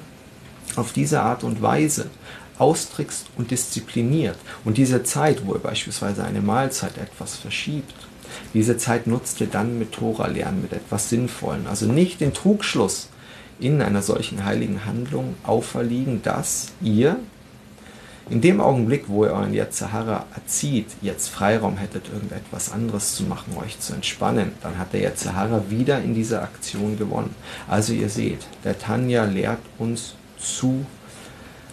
auf 0.75 0.93
diese 0.93 1.21
Art 1.21 1.43
und 1.43 1.61
Weise 1.61 2.09
austrickst 2.59 3.27
und 3.37 3.51
diszipliniert 3.51 4.37
und 4.63 4.77
diese 4.77 5.03
Zeit, 5.03 5.45
wo 5.45 5.53
ihr 5.53 5.59
beispielsweise 5.59 6.23
eine 6.23 6.41
Mahlzeit 6.41 6.97
etwas 6.97 7.35
verschiebt, 7.35 7.93
diese 8.53 8.77
Zeit 8.77 9.07
nutzt 9.07 9.41
ihr 9.41 9.47
dann 9.47 9.79
mit 9.79 9.91
Tora 9.91 10.27
lernen, 10.27 10.61
mit 10.61 10.73
etwas 10.73 11.09
Sinnvollen. 11.09 11.67
Also 11.67 11.85
nicht 11.85 12.21
den 12.21 12.33
Trugschluss 12.33 13.09
in 13.59 13.81
einer 13.81 14.01
solchen 14.01 14.45
heiligen 14.45 14.85
Handlung 14.85 15.35
auferliegen, 15.43 16.21
dass 16.21 16.67
ihr 16.81 17.17
in 18.29 18.41
dem 18.41 18.61
Augenblick, 18.61 19.09
wo 19.09 19.25
ihr 19.25 19.31
euren 19.31 19.53
Yetzirah 19.53 20.25
erzieht, 20.33 20.87
jetzt 21.01 21.27
Freiraum 21.27 21.77
hättet, 21.77 22.07
irgendetwas 22.11 22.71
anderes 22.71 23.15
zu 23.15 23.23
machen, 23.23 23.57
euch 23.57 23.79
zu 23.79 23.93
entspannen, 23.93 24.53
dann 24.61 24.77
hat 24.77 24.93
der 24.93 25.01
Yetzirah 25.01 25.63
wieder 25.69 26.01
in 26.01 26.15
dieser 26.15 26.41
Aktion 26.41 26.97
gewonnen. 26.97 27.35
Also 27.67 27.91
ihr 27.91 28.09
seht, 28.09 28.47
der 28.63 28.79
Tanja 28.79 29.25
lehrt 29.25 29.59
uns 29.77 30.15
zu 30.43 30.85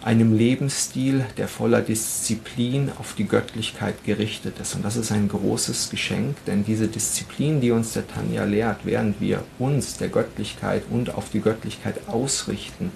einem 0.03 0.35
Lebensstil, 0.35 1.27
der 1.37 1.47
voller 1.47 1.83
Disziplin 1.83 2.91
auf 2.99 3.15
die 3.15 3.27
Göttlichkeit 3.27 4.03
gerichtet 4.05 4.59
ist. 4.59 4.75
Und 4.75 4.85
das 4.85 4.97
ist 4.97 5.13
ein 5.13 5.29
großes 5.29 5.91
Geschenk, 5.91 6.37
denn 6.47 6.65
diese 6.65 6.89
Disziplin, 6.89 7.61
die 7.61 7.71
uns 7.71 7.93
der 7.93 8.09
Tanja 8.09 8.45
lehrt, 8.45 8.81
während 8.85 9.21
wir 9.21 9.45
uns 9.59 9.99
der 9.99 10.09
Göttlichkeit 10.09 10.85
und 10.89 11.15
auf 11.15 11.29
die 11.31 11.41
Göttlichkeit 11.41 12.09
ausrichten, 12.09 12.93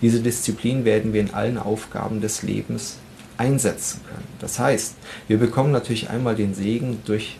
diese 0.00 0.20
Disziplin 0.20 0.84
werden 0.84 1.12
wir 1.12 1.20
in 1.20 1.34
allen 1.34 1.58
Aufgaben 1.58 2.20
des 2.20 2.42
Lebens 2.42 2.96
einsetzen 3.36 4.00
können. 4.08 4.26
Das 4.38 4.58
heißt, 4.58 4.94
wir 5.26 5.38
bekommen 5.38 5.72
natürlich 5.72 6.08
einmal 6.08 6.34
den 6.34 6.54
Segen 6.54 7.00
durch 7.04 7.38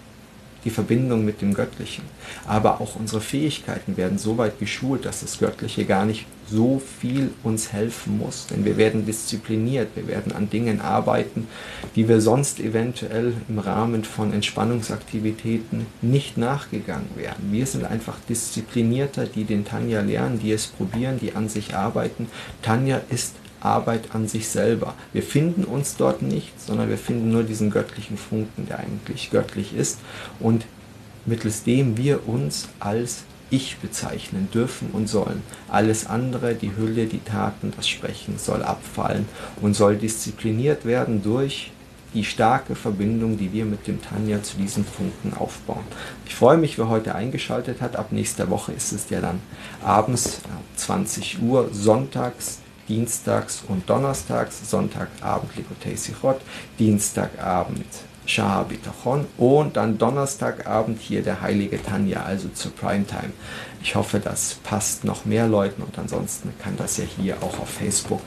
die 0.65 0.71
Verbindung 0.71 1.25
mit 1.25 1.41
dem 1.41 1.55
Göttlichen. 1.55 2.05
Aber 2.47 2.81
auch 2.81 2.97
unsere 2.97 3.21
Fähigkeiten 3.21 3.97
werden 3.97 4.19
so 4.19 4.39
weit 4.39 4.59
geschult, 4.59 5.05
dass 5.05 5.21
das 5.21 5.39
Göttliche 5.39 5.85
gar 5.85 6.05
nicht 6.05 6.27
so 6.51 6.81
viel 7.01 7.31
uns 7.43 7.73
helfen 7.73 8.19
muss. 8.19 8.47
Denn 8.47 8.65
wir 8.65 8.77
werden 8.77 9.07
diszipliniert, 9.07 9.89
wir 9.95 10.09
werden 10.09 10.33
an 10.33 10.51
Dingen 10.51 10.81
arbeiten, 10.81 11.47
die 11.95 12.09
wir 12.09 12.21
sonst 12.21 12.59
eventuell 12.61 13.35
im 13.49 13.59
Rahmen 13.59 14.05
von 14.05 14.33
Entspannungsaktivitäten 14.33 15.87
nicht 16.01 16.39
nachgegangen 16.39 17.11
wären. 17.17 17.53
Wir 17.53 17.67
sind 17.67 17.85
einfach 17.85 18.17
disziplinierter, 18.29 19.27
die 19.27 19.45
den 19.45 19.65
Tanja 19.65 20.01
lernen, 20.01 20.41
die 20.41 20.53
es 20.53 20.67
probieren, 20.67 21.19
die 21.21 21.35
an 21.35 21.49
sich 21.49 21.75
arbeiten. 21.75 22.29
Tanja 22.63 23.01
ist 23.11 23.35
Arbeit 23.61 24.15
an 24.15 24.29
sich 24.29 24.49
selber. 24.49 24.95
Wir 25.13 25.23
finden 25.23 25.65
uns 25.65 25.97
dort 25.97 26.23
nicht, 26.23 26.61
sondern 26.61 26.89
wir 26.89 26.99
finden 26.99 27.31
nur 27.31 27.43
diesen 27.43 27.71
göttlichen 27.71 28.17
Funken, 28.17 28.67
der 28.67 28.81
eigentlich 28.81 29.31
göttlich 29.31 29.75
ist 29.75 29.99
und 30.41 30.67
mittels 31.27 31.63
dem 31.65 31.97
wir 31.97 32.29
uns 32.29 32.69
als 32.81 33.25
Ich 33.51 33.79
bezeichnen 33.79 34.49
dürfen 34.53 34.91
und 34.93 35.09
sollen. 35.09 35.43
Alles 35.69 36.07
andere, 36.07 36.55
die 36.55 36.77
Hülle, 36.77 37.07
die 37.07 37.25
Taten, 37.25 37.73
das 37.77 37.89
Sprechen 37.89 38.39
soll 38.39 38.63
abfallen 38.63 39.27
und 39.63 39.75
soll 39.75 39.97
diszipliniert 39.97 40.85
werden 40.85 41.23
durch 41.23 41.73
die 42.15 42.25
starke 42.25 42.75
Verbindung, 42.75 43.37
die 43.37 43.53
wir 43.53 43.65
mit 43.65 43.87
dem 43.87 44.01
Tanja 44.01 44.43
zu 44.43 44.57
diesen 44.57 44.85
Funken 44.85 45.35
aufbauen. 45.35 45.85
Ich 46.27 46.35
freue 46.35 46.57
mich, 46.57 46.79
wer 46.79 46.89
heute 46.89 47.15
eingeschaltet 47.15 47.81
hat. 47.81 47.97
Ab 47.97 48.13
nächster 48.13 48.49
Woche 48.51 48.73
ist 48.73 48.93
es 48.93 49.11
ja 49.11 49.21
dann 49.21 49.41
abends 49.83 50.41
20 50.77 51.43
Uhr, 51.43 51.69
sonntags 51.73 52.61
dienstags 52.89 53.63
und 53.69 53.89
donnerstags, 53.89 54.71
Sonntagabend 54.71 55.55
Likotei 55.57 55.97
Sichot, 55.97 56.41
Dienstagabend 56.79 57.87
Shah 58.27 58.63
Bitachon 58.63 59.27
und 59.39 59.77
dann 59.77 59.97
Donnerstagabend 59.97 61.01
hier 61.01 61.23
der 61.23 61.41
heilige 61.41 61.83
Tanja, 61.83 62.25
also 62.25 62.49
zur 62.51 62.75
Primetime. 62.75 63.33
Ich 63.83 63.95
hoffe, 63.95 64.21
das 64.21 64.57
passt 64.65 65.05
noch 65.05 65.25
mehr 65.25 65.47
Leuten 65.47 65.83
und 65.83 65.99
ansonsten 65.99 66.53
kann 66.63 66.77
das 66.77 66.99
ja 66.99 67.05
hier 67.05 67.43
auch 67.43 67.59
auf 67.59 67.71
Facebook 67.71 68.21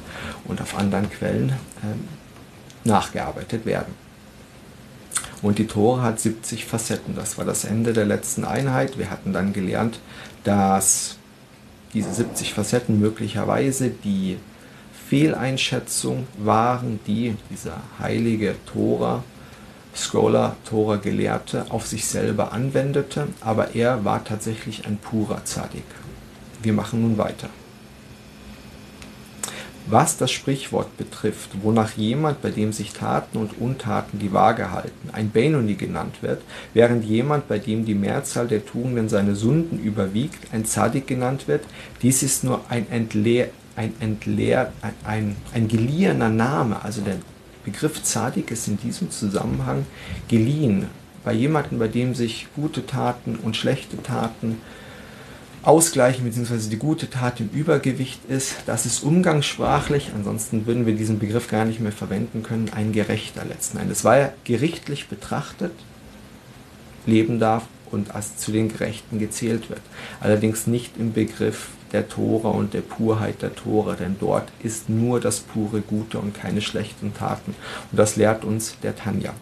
und 0.45 0.59
auf 0.59 0.77
anderen 0.77 1.09
Quellen 1.09 1.53
ähm, 1.83 2.07
nachgearbeitet 2.83 3.65
werden. 3.65 3.93
Und 5.43 5.57
die 5.57 5.67
Tore 5.67 6.01
hat 6.01 6.19
70 6.19 6.65
Facetten. 6.65 7.15
Das 7.15 7.37
war 7.37 7.45
das 7.45 7.65
Ende 7.65 7.93
der 7.93 8.05
letzten 8.05 8.45
Einheit. 8.45 8.97
Wir 8.97 9.09
hatten 9.09 9.33
dann 9.33 9.53
gelernt, 9.53 9.99
dass 10.43 11.17
diese 11.93 12.13
70 12.13 12.53
Facetten 12.53 12.99
möglicherweise 12.99 13.89
die 13.89 14.37
Fehleinschätzung 15.11 16.25
waren, 16.37 17.01
die 17.05 17.35
dieser 17.49 17.81
heilige 17.99 18.55
Tora, 18.65 19.25
Scholar, 19.93 20.55
Tora 20.63 20.95
Gelehrte 20.95 21.65
auf 21.67 21.85
sich 21.85 22.05
selber 22.05 22.53
anwendete, 22.53 23.27
aber 23.41 23.75
er 23.75 24.05
war 24.05 24.23
tatsächlich 24.23 24.87
ein 24.87 24.95
purer 24.95 25.43
Zadik. 25.43 25.83
Wir 26.63 26.71
machen 26.71 27.01
nun 27.01 27.17
weiter. 27.17 27.49
Was 29.87 30.15
das 30.15 30.31
Sprichwort 30.31 30.95
betrifft, 30.95 31.49
wonach 31.61 31.97
jemand, 31.97 32.41
bei 32.41 32.51
dem 32.51 32.71
sich 32.71 32.93
Taten 32.93 33.37
und 33.37 33.59
Untaten 33.59 34.17
die 34.17 34.31
Waage 34.31 34.71
halten, 34.71 35.09
ein 35.11 35.31
Benoni 35.31 35.73
genannt 35.73 36.19
wird, 36.21 36.41
während 36.73 37.03
jemand, 37.03 37.49
bei 37.49 37.59
dem 37.59 37.83
die 37.83 37.95
Mehrzahl 37.95 38.47
der 38.47 38.65
Tugenden 38.65 39.09
seine 39.09 39.35
Sünden 39.35 39.77
überwiegt, 39.77 40.53
ein 40.53 40.63
Zadik 40.63 41.05
genannt 41.05 41.49
wird, 41.49 41.65
dies 42.01 42.23
ist 42.23 42.45
nur 42.45 42.61
ein 42.69 42.89
Entleer, 42.89 43.49
ein 43.75 43.93
entleert, 43.99 44.71
ein, 45.03 45.35
ein, 45.53 45.67
geliehener 45.67 46.29
Name, 46.29 46.83
also 46.83 47.01
der 47.01 47.17
Begriff 47.63 48.01
Zadik 48.03 48.51
ist 48.51 48.67
in 48.67 48.77
diesem 48.77 49.11
Zusammenhang 49.11 49.85
geliehen. 50.27 50.87
Bei 51.23 51.33
jemandem, 51.33 51.79
bei 51.79 51.87
dem 51.87 52.15
sich 52.15 52.47
gute 52.55 52.85
Taten 52.85 53.35
und 53.35 53.55
schlechte 53.55 54.01
Taten 54.01 54.57
ausgleichen, 55.63 56.25
beziehungsweise 56.25 56.69
die 56.69 56.77
gute 56.77 57.09
Tat 57.09 57.39
im 57.39 57.49
Übergewicht 57.49 58.25
ist, 58.27 58.55
das 58.65 58.87
ist 58.87 59.03
umgangssprachlich, 59.03 60.11
ansonsten 60.15 60.65
würden 60.65 60.87
wir 60.87 60.95
diesen 60.95 61.19
Begriff 61.19 61.47
gar 61.47 61.65
nicht 61.65 61.79
mehr 61.79 61.91
verwenden 61.91 62.41
können, 62.41 62.71
ein 62.75 62.91
Gerechter 62.91 63.45
letzten 63.45 63.77
Endes, 63.77 64.03
weil 64.03 64.21
er 64.21 64.33
gerichtlich 64.43 65.07
betrachtet 65.07 65.73
leben 67.05 67.39
darf 67.39 67.63
und 67.91 68.15
als 68.15 68.37
zu 68.37 68.51
den 68.51 68.69
Gerechten 68.69 69.19
gezählt 69.19 69.69
wird. 69.69 69.81
Allerdings 70.19 70.65
nicht 70.65 70.97
im 70.97 71.13
Begriff 71.13 71.69
der 71.93 72.07
Tora 72.07 72.49
und 72.49 72.73
der 72.73 72.81
Purheit 72.81 73.41
der 73.41 73.55
Tora, 73.55 73.95
denn 73.95 74.15
dort 74.19 74.51
ist 74.63 74.89
nur 74.89 75.19
das 75.19 75.39
pure 75.39 75.81
Gute 75.81 76.19
und 76.19 76.33
keine 76.33 76.61
schlechten 76.61 77.13
Taten. 77.13 77.53
Und 77.91 77.97
das 77.97 78.15
lehrt 78.15 78.45
uns 78.45 78.77
der 78.81 78.95
Tanja. 78.95 79.33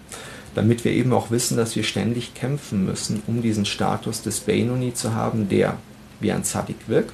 Damit 0.55 0.83
wir 0.83 0.91
eben 0.91 1.13
auch 1.13 1.29
wissen, 1.31 1.57
dass 1.57 1.75
wir 1.75 1.83
ständig 1.83 2.33
kämpfen 2.33 2.85
müssen, 2.85 3.21
um 3.27 3.41
diesen 3.41 3.65
Status 3.65 4.23
des 4.23 4.39
Benoni 4.39 4.93
zu 4.93 5.13
haben, 5.13 5.47
der 5.47 5.77
wie 6.19 6.31
ein 6.31 6.43
Zadik 6.43 6.87
wirkt, 6.87 7.13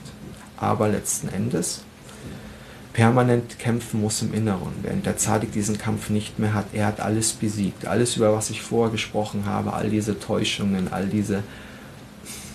aber 0.58 0.88
letzten 0.88 1.27
Endes 1.27 1.82
permanent 2.94 3.60
kämpfen 3.60 4.00
muss 4.00 4.22
im 4.22 4.34
Inneren. 4.34 4.72
Während 4.82 5.06
der 5.06 5.18
Zadik 5.18 5.51
diesen 5.51 5.77
Kampf 5.77 6.10
nicht 6.10 6.39
mehr 6.39 6.54
hat, 6.54 6.68
er 6.72 6.88
hat 6.88 7.01
alles 7.01 7.34
besiegt. 7.34 7.86
Alles, 7.86 8.15
über 8.15 8.34
was 8.34 8.50
ich 8.50 8.62
vorher 8.62 8.92
gesprochen 8.92 9.44
habe, 9.46 9.74
all 9.74 9.89
diese 9.89 10.18
Täuschungen, 10.18 10.88
all 10.94 11.08
diese 11.08 11.44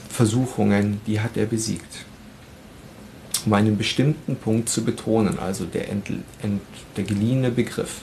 Versuchungen, 0.08 1.02
die 1.06 1.20
hat 1.20 1.36
er 1.36 1.44
besiegt 1.44 2.06
um 3.46 3.52
einen 3.52 3.76
bestimmten 3.76 4.36
Punkt 4.36 4.68
zu 4.68 4.84
betonen, 4.84 5.38
also 5.38 5.64
der, 5.64 5.90
ent, 5.90 6.10
ent, 6.42 6.60
der 6.96 7.04
geliehene 7.04 7.50
Begriff. 7.50 8.02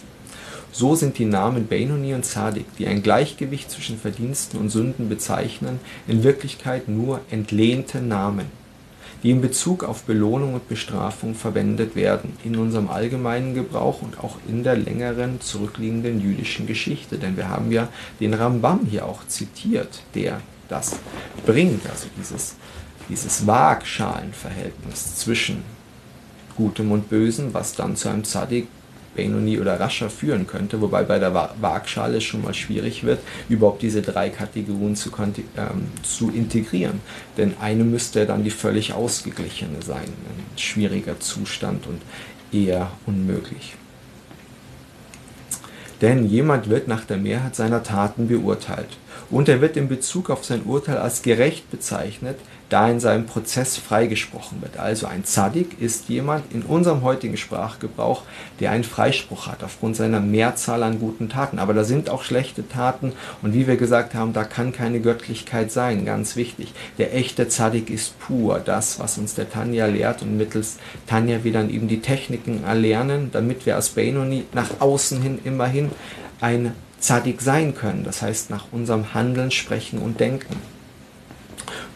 So 0.72 0.96
sind 0.96 1.18
die 1.18 1.26
Namen 1.26 1.68
Benoni 1.68 2.14
und 2.14 2.26
Zadik, 2.26 2.66
die 2.78 2.88
ein 2.88 3.02
Gleichgewicht 3.02 3.72
zwischen 3.72 3.98
Verdiensten 3.98 4.60
und 4.60 4.70
Sünden 4.70 5.10
bezeichnen, 5.10 5.80
in 6.08 6.24
Wirklichkeit 6.24 6.88
nur 6.88 7.22
entlehnte 7.32 8.00
Namen, 8.00 8.46
die 9.24 9.32
in 9.32 9.42
Bezug 9.42 9.84
auf 9.84 10.04
Belohnung 10.04 10.54
und 10.54 10.70
Bestrafung 10.70 11.34
verwendet 11.34 11.96
werden, 11.96 12.34
in 12.44 12.56
unserem 12.58 12.90
allgemeinen 12.90 13.56
Gebrauch 13.56 14.02
und 14.02 14.20
auch 14.20 14.38
in 14.48 14.64
der 14.64 14.78
längeren 14.78 15.42
zurückliegenden 15.42 16.22
jüdischen 16.22 16.68
Geschichte. 16.68 17.18
Denn 17.18 17.38
wir 17.38 17.50
haben 17.50 17.72
ja 17.72 17.88
den 18.20 18.36
Rambam 18.36 18.82
hier 18.88 19.06
auch 19.06 19.26
zitiert, 19.28 20.04
der 20.14 20.42
das 20.70 20.98
bringt, 21.46 21.90
also 21.90 22.08
dieses 22.20 22.56
dieses 23.10 23.48
Waagschalenverhältnis 23.48 25.18
zwischen 25.18 25.64
Gutem 26.56 26.92
und 26.92 27.10
Bösem, 27.10 27.54
was 27.54 27.76
dann 27.76 27.96
zu 27.96 28.10
einem 28.10 28.24
Zadik, 28.24 28.68
Benoni 29.16 29.60
oder 29.60 29.80
Rascher 29.80 30.10
führen 30.10 30.48
könnte, 30.48 30.80
wobei 30.80 31.04
bei 31.04 31.20
der 31.20 31.34
Waagschale 31.34 32.22
schon 32.22 32.44
mal 32.44 32.54
schwierig 32.54 33.04
wird, 33.04 33.20
überhaupt 33.50 33.82
diese 33.82 34.02
drei 34.02 34.30
Kategorien 34.30 34.96
zu, 34.96 35.10
ähm, 35.20 35.88
zu 36.04 36.30
integrieren. 36.30 37.02
Denn 37.36 37.56
eine 37.60 37.84
müsste 37.84 38.26
dann 38.26 38.44
die 38.44 38.52
völlig 38.52 38.94
ausgeglichene 38.94 39.82
sein. 39.82 40.06
Ein 40.06 40.58
schwieriger 40.58 41.20
Zustand 41.20 41.88
und 41.88 42.02
eher 42.52 42.92
unmöglich. 43.08 43.76
Denn 46.02 46.28
jemand 46.30 46.70
wird 46.70 46.88
nach 46.88 47.06
der 47.06 47.18
Mehrheit 47.18 47.56
seiner 47.56 47.82
Taten 47.82 48.28
beurteilt. 48.28 48.98
Und 49.32 49.50
er 49.50 49.62
wird 49.62 49.76
in 49.78 49.88
Bezug 49.90 50.30
auf 50.30 50.46
sein 50.46 50.64
Urteil 50.64 50.98
als 50.98 51.24
gerecht 51.24 51.70
bezeichnet, 51.72 52.38
da 52.70 52.90
in 52.90 53.00
seinem 53.00 53.26
Prozess 53.26 53.78
freigesprochen 53.78 54.62
wird. 54.62 54.78
Also 54.78 55.08
ein 55.08 55.24
Zadik 55.24 55.80
ist 55.80 56.10
jemand 56.10 56.52
in 56.54 56.64
unserem 56.64 57.02
heutigen 57.02 57.38
Sprachgebrauch, 57.38 58.24
der 58.60 58.72
einen 58.72 58.84
Freispruch 58.84 59.48
hat 59.48 59.64
aufgrund 59.64 59.96
seiner 59.96 60.20
Mehrzahl 60.20 60.84
an 60.84 61.00
guten 61.00 61.30
Taten. 61.30 61.60
Aber 61.60 61.74
da 61.74 61.84
sind 61.84 62.10
auch 62.10 62.24
schlechte 62.24 62.68
Taten 62.68 63.14
und 63.42 63.54
wie 63.54 63.68
wir 63.68 63.78
gesagt 63.78 64.14
haben, 64.16 64.34
da 64.34 64.44
kann 64.44 64.74
keine 64.74 65.00
Göttlichkeit 65.00 65.72
sein, 65.72 66.06
ganz 66.06 66.36
wichtig. 66.36 66.74
Der 66.98 67.16
echte 67.16 67.48
Zadik 67.48 67.90
ist 67.90 68.20
pur, 68.20 68.60
das, 68.60 69.00
was 69.00 69.18
uns 69.18 69.36
der 69.36 69.50
Tanja 69.50 69.86
lehrt 69.86 70.22
und 70.22 70.38
mittels 70.38 70.78
Tanja 71.06 71.44
wir 71.44 71.54
dann 71.54 71.70
eben 71.70 71.88
die 71.88 72.02
Techniken 72.02 72.64
erlernen, 72.66 73.30
damit 73.32 73.66
wir 73.66 73.76
als 73.76 73.90
Benoni 73.90 74.44
nach 74.54 74.82
außen 74.82 75.22
hin 75.22 75.40
immerhin 75.44 75.92
ein 76.42 76.74
Zadik 77.00 77.42
sein 77.42 77.76
können, 77.76 78.04
das 78.04 78.22
heißt 78.22 78.50
nach 78.50 78.66
unserem 78.72 79.14
Handeln, 79.14 79.52
Sprechen 79.52 80.00
und 80.00 80.20
Denken. 80.20 80.56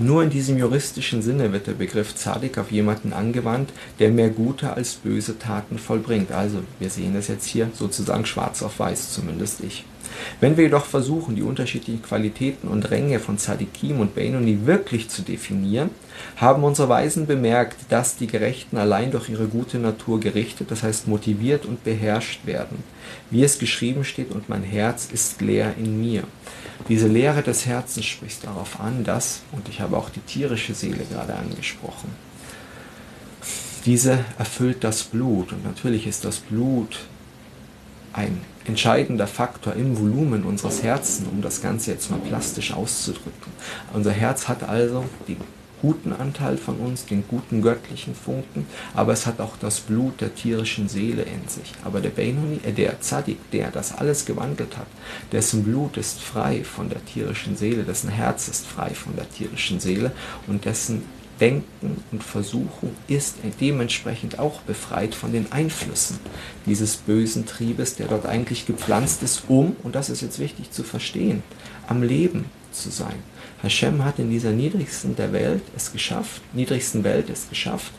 Nur 0.01 0.24
in 0.24 0.31
diesem 0.31 0.58
juristischen 0.58 1.22
Sinne 1.22 1.53
wird 1.53 1.67
der 1.67 1.74
Begriff 1.74 2.15
Zadik 2.15 2.58
auf 2.58 2.72
jemanden 2.72 3.13
angewandt, 3.13 3.72
der 4.00 4.10
mehr 4.10 4.31
gute 4.31 4.74
als 4.74 4.96
böse 4.96 5.38
Taten 5.38 5.77
vollbringt. 5.77 6.31
Also 6.31 6.63
wir 6.79 6.89
sehen 6.89 7.13
das 7.13 7.27
jetzt 7.27 7.46
hier 7.46 7.70
sozusagen 7.75 8.25
schwarz 8.25 8.63
auf 8.63 8.79
weiß, 8.79 9.12
zumindest 9.13 9.60
ich. 9.63 9.86
Wenn 10.39 10.58
wir 10.58 10.65
jedoch 10.65 10.86
versuchen, 10.86 11.36
die 11.36 11.41
unterschiedlichen 11.41 12.01
Qualitäten 12.01 12.67
und 12.67 12.89
Ränge 12.89 13.20
von 13.20 13.38
Zadikim 13.38 14.00
und 14.00 14.15
Benoni 14.15 14.65
wirklich 14.65 15.10
zu 15.10 15.22
definieren, 15.22 15.91
haben 16.38 16.63
unsere 16.63 16.89
Weisen 16.89 17.27
bemerkt, 17.27 17.77
dass 17.89 18.17
die 18.17 18.27
Gerechten 18.27 18.77
allein 18.77 19.12
durch 19.12 19.29
ihre 19.29 19.48
gute 19.48 19.79
Natur 19.79 20.20
gerichtet, 20.20 20.72
das 20.72 20.84
heißt 20.84 21.08
motiviert 21.08 21.65
und 21.65 21.84
beherrscht 21.84 22.46
werden. 22.46 22.84
Wie 23.29 23.43
es 23.43 23.60
geschrieben 23.60 24.03
steht, 24.03 24.31
und 24.31 24.50
mein 24.50 24.63
Herz 24.63 25.10
ist 25.12 25.41
leer 25.41 25.75
in 25.77 26.00
mir. 26.00 26.24
Diese 26.89 27.08
Lehre 27.08 27.43
des 27.43 27.65
Herzens 27.65 28.05
spricht 28.05 28.43
darauf 28.46 28.79
an, 28.79 29.03
dass, 29.03 29.41
und 29.51 29.70
ich 29.70 29.81
habe 29.81 29.98
auch 29.98 30.10
die 30.10 30.20
tierische 30.22 30.74
Seele 30.74 31.05
gerade 31.12 31.36
angesprochen, 31.36 32.10
diese 33.86 34.20
erfüllt 34.38 34.84
das 34.84 35.03
Blut. 35.03 35.51
Und 35.51 35.63
natürlich 35.63 36.08
ist 36.08 36.25
das 36.25 36.38
Blut 36.38 37.00
ein 38.13 38.41
entscheidender 38.65 39.27
Faktor 39.27 39.74
im 39.74 39.98
Volumen 39.98 40.44
unseres 40.44 40.84
Herzens, 40.84 41.27
um 41.32 41.41
das 41.41 41.62
Ganze 41.62 41.91
jetzt 41.91 42.12
mal 42.12 42.20
plastisch 42.20 42.74
auszudrücken. 42.74 43.51
Unser 43.94 44.12
Herz 44.12 44.48
hat 44.48 44.63
also 44.68 45.06
die 45.27 45.38
guten 45.82 46.13
Anteil 46.13 46.58
von 46.58 46.77
uns, 46.77 47.06
den 47.06 47.24
guten 47.27 47.62
göttlichen 47.62 48.13
Funken, 48.13 48.68
aber 48.94 49.13
es 49.13 49.25
hat 49.25 49.39
auch 49.39 49.58
das 49.60 49.80
Blut 49.80 50.22
der 50.22 50.36
tierischen 50.36 50.88
Seele 50.88 51.24
in 51.24 51.48
sich. 51.48 51.74
Aber 51.84 52.01
der 52.01 52.12
Benoni, 52.12 52.60
äh, 52.63 52.72
der 52.72 53.01
Zadik, 53.01 53.38
der 53.51 53.72
das 53.72 53.98
alles 53.98 54.25
gewandelt 54.25 54.77
hat, 54.77 54.88
dessen 55.32 55.63
Blut 55.63 55.98
ist 55.98 56.22
frei 56.22 56.63
von 56.63 56.89
der 56.89 57.03
tierischen 57.06 57.58
Seele, 57.58 57.84
dessen 57.84 58.10
Herz 58.10 58.48
ist 58.48 58.68
frei 58.68 58.91
von 58.91 59.15
der 59.15 59.30
tierischen 59.30 59.80
Seele 59.80 60.12
und 60.48 60.65
dessen 60.65 61.03
Denken 61.42 62.04
und 62.12 62.24
Versuchung 62.24 62.96
ist 63.08 63.38
dementsprechend 63.60 64.38
auch 64.38 64.62
befreit 64.62 65.16
von 65.16 65.34
den 65.34 65.52
Einflüssen 65.52 66.20
dieses 66.68 66.98
bösen 66.98 67.48
Triebes, 67.48 67.96
der 67.96 68.08
dort 68.08 68.28
eigentlich 68.28 68.68
gepflanzt 68.68 69.24
ist, 69.24 69.44
um, 69.48 69.76
und 69.82 69.96
das 69.96 70.10
ist 70.12 70.22
jetzt 70.22 70.38
wichtig 70.38 70.72
zu 70.72 70.84
verstehen, 70.84 71.42
am 71.88 72.04
Leben 72.04 72.46
zu 72.72 72.92
sein. 72.92 73.16
Hashem 73.64 74.06
hat 74.06 74.20
in 74.20 74.30
dieser 74.30 74.52
niedrigsten 74.52 75.16
der 75.16 75.34
Welt 75.34 75.64
es 75.76 75.92
geschafft, 75.92 76.42
niedrigsten 76.54 77.04
Welt 77.04 77.30
es 77.30 77.50
geschafft, 77.50 77.92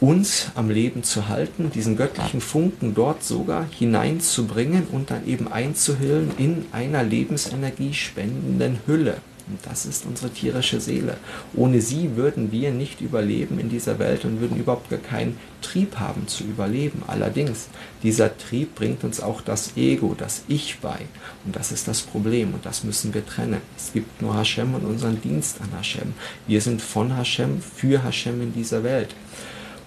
uns 0.00 0.50
am 0.54 0.70
Leben 0.70 1.02
zu 1.02 1.28
halten, 1.28 1.70
diesen 1.74 1.96
göttlichen 1.96 2.40
Funken 2.40 2.94
dort 2.94 3.24
sogar 3.24 3.66
hineinzubringen 3.70 4.86
und 4.92 5.10
dann 5.10 5.26
eben 5.26 5.50
einzuhüllen 5.50 6.30
in 6.38 6.66
einer 6.72 7.02
Lebensenergie 7.02 7.92
spendenden 7.92 8.78
Hülle. 8.86 9.16
Und 9.46 9.58
das 9.64 9.84
ist 9.84 10.06
unsere 10.06 10.30
tierische 10.30 10.80
Seele. 10.80 11.18
Ohne 11.54 11.82
sie 11.82 12.16
würden 12.16 12.50
wir 12.50 12.70
nicht 12.70 13.02
überleben 13.02 13.58
in 13.58 13.68
dieser 13.68 13.98
Welt 13.98 14.24
und 14.24 14.40
würden 14.40 14.56
überhaupt 14.56 14.88
gar 14.88 14.98
keinen 14.98 15.38
Trieb 15.60 15.96
haben 15.98 16.26
zu 16.28 16.44
überleben. 16.44 17.02
Allerdings, 17.06 17.68
dieser 18.02 18.36
Trieb 18.38 18.74
bringt 18.74 19.04
uns 19.04 19.20
auch 19.20 19.42
das 19.42 19.76
Ego, 19.76 20.14
das 20.16 20.44
Ich 20.48 20.78
bei. 20.78 20.98
Und 21.44 21.56
das 21.56 21.72
ist 21.72 21.88
das 21.88 22.00
Problem 22.00 22.54
und 22.54 22.64
das 22.64 22.84
müssen 22.84 23.12
wir 23.12 23.26
trennen. 23.26 23.60
Es 23.76 23.92
gibt 23.92 24.22
nur 24.22 24.34
Hashem 24.34 24.74
und 24.74 24.86
unseren 24.86 25.20
Dienst 25.20 25.60
an 25.60 25.68
Hashem. 25.76 26.14
Wir 26.46 26.62
sind 26.62 26.80
von 26.80 27.14
Hashem 27.14 27.60
für 27.60 28.02
Hashem 28.02 28.40
in 28.40 28.54
dieser 28.54 28.82
Welt. 28.82 29.14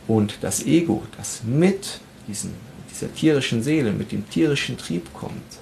Und 0.08 0.38
das 0.42 0.66
Ego, 0.66 1.02
das 1.18 1.42
mit 1.44 2.00
diesen, 2.28 2.54
dieser 2.92 3.14
tierischen 3.14 3.64
Seele, 3.64 3.92
mit 3.92 4.12
dem 4.12 4.30
tierischen 4.30 4.78
Trieb 4.78 5.14
kommt, 5.14 5.58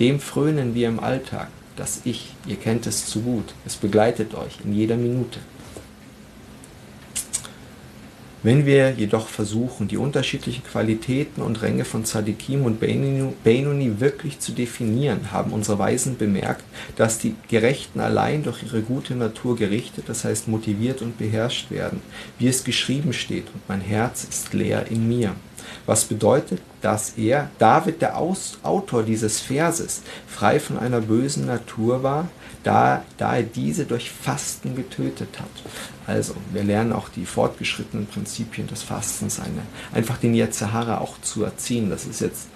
dem 0.00 0.18
frönen 0.18 0.74
wir 0.74 0.88
im 0.88 0.98
Alltag 0.98 1.48
das 1.80 2.02
Ich. 2.04 2.34
Ihr 2.46 2.56
kennt 2.56 2.86
es 2.86 3.06
zu 3.06 3.22
gut. 3.22 3.54
Es 3.64 3.76
begleitet 3.76 4.34
euch 4.34 4.58
in 4.64 4.74
jeder 4.74 4.96
Minute. 4.96 5.40
Wenn 8.42 8.64
wir 8.64 8.92
jedoch 8.92 9.28
versuchen, 9.28 9.86
die 9.86 9.98
unterschiedlichen 9.98 10.64
Qualitäten 10.64 11.42
und 11.42 11.60
Ränge 11.60 11.84
von 11.84 12.04
Tzadikim 12.04 12.64
und 12.64 12.80
Benoni 12.80 14.00
wirklich 14.00 14.40
zu 14.40 14.52
definieren, 14.52 15.30
haben 15.30 15.52
unsere 15.52 15.78
Weisen 15.78 16.16
bemerkt, 16.16 16.64
dass 16.96 17.18
die 17.18 17.34
Gerechten 17.48 18.00
allein 18.00 18.42
durch 18.42 18.62
ihre 18.62 18.80
gute 18.80 19.14
Natur 19.14 19.56
gerichtet, 19.56 20.04
das 20.08 20.24
heißt 20.24 20.48
motiviert 20.48 21.02
und 21.02 21.18
beherrscht 21.18 21.70
werden, 21.70 22.00
wie 22.38 22.48
es 22.48 22.64
geschrieben 22.64 23.12
steht, 23.12 23.46
und 23.52 23.60
mein 23.68 23.82
Herz 23.82 24.24
ist 24.24 24.54
leer 24.54 24.86
in 24.88 25.06
mir 25.06 25.34
was 25.86 26.04
bedeutet, 26.04 26.60
dass 26.80 27.14
er, 27.16 27.50
David, 27.58 28.00
der 28.02 28.16
Aus 28.16 28.58
Autor 28.62 29.02
dieses 29.02 29.40
Verses, 29.40 30.02
frei 30.26 30.60
von 30.60 30.78
einer 30.78 31.00
bösen 31.00 31.46
Natur 31.46 32.02
war, 32.02 32.28
da, 32.62 33.04
da 33.16 33.36
er 33.36 33.42
diese 33.42 33.86
durch 33.86 34.10
Fasten 34.10 34.76
getötet 34.76 35.40
hat. 35.40 35.48
Also, 36.10 36.34
wir 36.52 36.64
lernen 36.64 36.92
auch 36.92 37.08
die 37.08 37.24
fortgeschrittenen 37.24 38.06
Prinzipien 38.06 38.66
des 38.66 38.82
Fastens, 38.82 39.38
eine, 39.38 39.62
einfach 39.92 40.18
den 40.18 40.34
Yetzirah 40.34 40.98
auch 40.98 41.20
zu 41.22 41.44
erziehen. 41.44 41.88
Das 41.88 42.04
ist 42.04 42.20
jetzt 42.20 42.48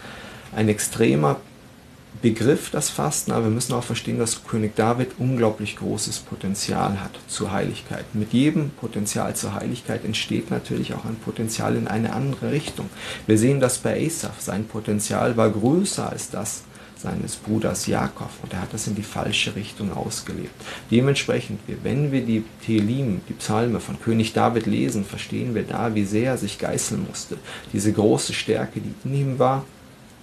ein 0.57 0.69
extremer 0.69 1.37
Begriff, 2.21 2.71
das 2.71 2.91
Fasten, 2.91 3.33
aber 3.33 3.45
wir 3.45 3.51
müssen 3.51 3.75
auch 3.75 3.85
verstehen, 3.85 4.19
dass 4.19 4.45
König 4.45 4.75
David 4.75 5.13
unglaublich 5.19 5.77
großes 5.77 6.21
Potenzial 6.21 7.01
hat 7.01 7.13
zur 7.29 7.53
Heiligkeit. 7.53 8.05
Mit 8.15 8.33
jedem 8.33 8.71
Potenzial 8.71 9.37
zur 9.37 9.55
Heiligkeit 9.55 10.05
entsteht 10.05 10.51
natürlich 10.51 10.95
auch 10.95 11.05
ein 11.05 11.17
Potenzial 11.17 11.77
in 11.77 11.87
eine 11.87 12.13
andere 12.13 12.51
Richtung. 12.51 12.89
Wir 13.27 13.39
sehen 13.39 13.61
das 13.61 13.79
bei 13.79 14.05
Asaph. 14.07 14.41
Sein 14.41 14.67
Potenzial 14.67 15.37
war 15.37 15.51
größer 15.51 16.11
als 16.11 16.31
das 16.31 16.63
seines 17.05 17.37
Bruders 17.37 17.87
Jakob 17.87 18.31
und 18.43 18.53
er 18.55 18.63
hat 18.63 18.73
das 18.73 18.87
in 18.87 18.95
die 18.95 19.03
falsche 19.03 19.55
Richtung 19.55 19.93
ausgelebt. 19.93 20.55
Dementsprechend, 20.91 21.61
wenn 21.83 22.11
wir 22.11 22.25
die 22.25 22.45
Telim, 22.65 23.21
die 23.29 23.35
Psalme 23.35 23.79
von 23.79 24.01
König 24.01 24.33
David 24.33 24.65
lesen, 24.67 25.05
verstehen 25.05 25.55
wir 25.55 25.65
da, 25.65 25.95
wie 25.95 26.05
sehr 26.05 26.33
er 26.33 26.39
sich 26.39 26.59
geißeln 26.59 27.07
musste. 27.07 27.37
Diese 27.73 27.93
große 27.93 28.33
Stärke, 28.33 28.81
die 28.81 28.95
in 29.05 29.15
ihm 29.15 29.39
war, 29.39 29.65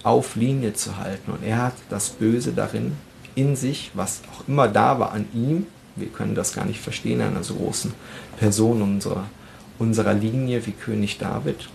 auf 0.02 0.34
Linie 0.34 0.74
zu 0.74 0.96
halten. 0.96 1.30
Und 1.30 1.44
er 1.44 1.62
hat 1.62 1.74
das 1.88 2.10
Böse 2.10 2.52
darin 2.52 2.92
in 3.36 3.54
sich, 3.54 3.92
was 3.94 4.22
auch 4.32 4.48
immer 4.48 4.66
da 4.66 4.98
war 4.98 5.12
an 5.12 5.26
ihm. 5.32 5.66
Wir 5.94 6.08
können 6.08 6.34
das 6.34 6.52
gar 6.52 6.64
nicht 6.64 6.80
verstehen, 6.80 7.20
einer 7.20 7.44
so 7.44 7.54
großen 7.54 7.94
Person 8.38 8.82
unserer, 8.82 9.26
unserer 9.78 10.14
Linie 10.14 10.66
wie 10.66 10.72
König 10.72 11.18
David. 11.18 11.68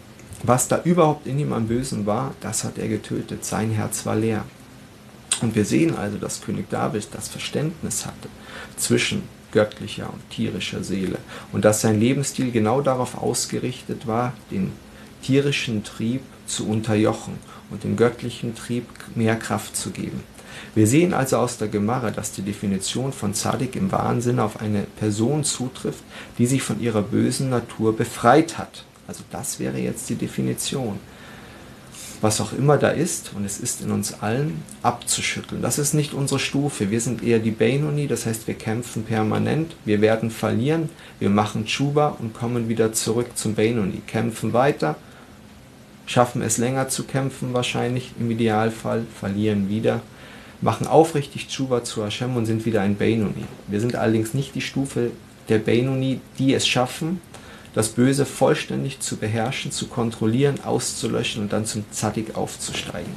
Was 0.44 0.68
da 0.68 0.82
überhaupt 0.84 1.26
in 1.28 1.40
ihm 1.40 1.54
am 1.54 1.68
Bösen 1.68 2.06
war, 2.06 2.34
das 2.42 2.66
hat 2.66 2.78
er 2.78 2.90
getötet. 2.90 3.46
Sein 3.46 3.72
Herz 3.72 4.06
war 4.06 4.16
leer. 4.16 4.44
Und 5.42 5.56
wir 5.56 5.66
sehen 5.66 5.96
also, 5.96 6.18
dass 6.18 6.42
König 6.42 6.70
David 6.70 7.08
das 7.12 7.28
Verständnis 7.28 8.06
hatte 8.06 8.30
zwischen 8.78 9.24
göttlicher 9.52 10.12
und 10.12 10.30
tierischer 10.30 10.84
Seele 10.84 11.18
und 11.52 11.66
dass 11.66 11.82
sein 11.82 12.00
Lebensstil 12.00 12.52
genau 12.52 12.82
darauf 12.82 13.18
ausgerichtet 13.18 14.08
war, 14.08 14.34
den 14.52 14.72
tierischen 15.22 15.84
Trieb 15.84 16.22
zu 16.46 16.68
unterjochen 16.68 17.38
und 17.70 17.84
dem 17.84 17.96
göttlichen 17.96 18.56
Trieb 18.56 18.86
mehr 19.16 19.36
Kraft 19.36 19.76
zu 19.76 19.92
geben. 19.92 20.22
Wir 20.76 20.88
sehen 20.88 21.14
also 21.14 21.38
aus 21.38 21.58
der 21.58 21.68
Gemara, 21.68 22.12
dass 22.12 22.32
die 22.32 22.42
Definition 22.42 23.14
von 23.14 23.34
Zadik 23.34 23.76
im 23.76 23.92
wahren 23.92 24.22
Sinne 24.22 24.44
auf 24.44 24.62
eine 24.62 24.84
Person 24.84 25.44
zutrifft, 25.44 26.04
die 26.38 26.46
sich 26.46 26.62
von 26.62 26.80
ihrer 26.82 27.02
bösen 27.02 27.50
Natur 27.50 27.96
befreit 27.96 28.58
hat. 28.58 28.84
Also 29.08 29.24
das 29.32 29.60
wäre 29.60 29.78
jetzt 29.78 30.10
die 30.10 30.16
Definition. 30.16 31.00
Was 32.22 32.42
auch 32.42 32.54
immer 32.54 32.78
da 32.78 32.90
ist, 32.90 33.32
und 33.36 33.46
es 33.46 33.60
ist 33.60 33.82
in 33.82 33.92
uns 33.92 34.22
allen, 34.22 34.64
abzuschütteln. 34.82 35.62
Das 35.62 35.78
ist 35.78 35.94
nicht 35.94 36.14
unsere 36.14 36.40
Stufe. 36.40 36.90
Wir 36.90 37.00
sind 37.00 37.24
eher 37.24 37.40
die 37.40 37.52
Benoni, 37.52 38.08
das 38.08 38.26
heißt, 38.26 38.48
wir 38.48 38.56
kämpfen 38.56 39.04
permanent, 39.04 39.76
wir 39.86 40.02
werden 40.02 40.32
verlieren, 40.32 40.90
wir 41.20 41.30
machen 41.30 41.66
Chuba 41.66 42.18
und 42.20 42.34
kommen 42.34 42.70
wieder 42.70 42.92
zurück 42.92 43.28
zum 43.36 43.54
Benoni, 43.54 44.02
kämpfen 44.08 44.54
weiter 44.54 44.96
schaffen 46.08 46.42
es 46.42 46.58
länger 46.58 46.90
zu 46.90 47.04
kämpfen 47.04 47.54
wahrscheinlich 47.54 48.14
im 48.20 48.32
Idealfall, 48.32 49.04
verlieren 49.20 49.70
wieder, 49.70 50.02
machen 50.62 50.88
aufrichtig 50.88 51.50
Tshuva 51.50 51.84
zu 51.84 52.04
Hashem 52.04 52.36
und 52.36 52.48
sind 52.48 52.66
wieder 52.66 52.82
ein 52.82 52.96
Beinoni. 52.96 53.44
Wir 53.68 53.80
sind 53.80 53.96
allerdings 53.96 54.34
nicht 54.34 54.56
die 54.56 54.62
Stufe 54.62 55.12
der 55.50 55.60
Beinoni, 55.60 56.20
die 56.40 56.54
es 56.54 56.68
schaffen, 56.68 57.22
das 57.78 57.90
Böse 57.90 58.26
vollständig 58.26 59.02
zu 59.02 59.18
beherrschen, 59.18 59.72
zu 59.72 59.86
kontrollieren, 59.86 60.56
auszulöschen 60.66 61.44
und 61.44 61.54
dann 61.54 61.68
zum 61.68 61.86
Zadig 61.92 62.36
aufzusteigen. 62.36 63.14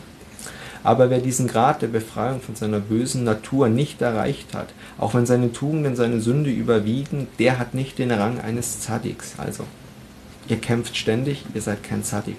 Aber 0.84 1.08
wer 1.08 1.20
diesen 1.20 1.48
Grad 1.48 1.80
der 1.80 1.86
Befreiung 1.86 2.42
von 2.42 2.56
seiner 2.56 2.78
bösen 2.78 3.24
Natur 3.24 3.70
nicht 3.70 4.02
erreicht 4.02 4.52
hat, 4.52 4.68
auch 4.98 5.14
wenn 5.14 5.24
seine 5.24 5.50
Tugenden 5.54 5.96
seine 5.96 6.20
Sünde 6.20 6.50
überwiegen, 6.50 7.26
der 7.38 7.58
hat 7.58 7.72
nicht 7.72 7.98
den 7.98 8.10
Rang 8.10 8.38
eines 8.38 8.80
Zadiks. 8.80 9.32
Also, 9.38 9.64
ihr 10.46 10.58
kämpft 10.58 10.94
ständig, 10.94 11.46
ihr 11.54 11.62
seid 11.62 11.82
kein 11.82 12.04
Zadik. 12.04 12.36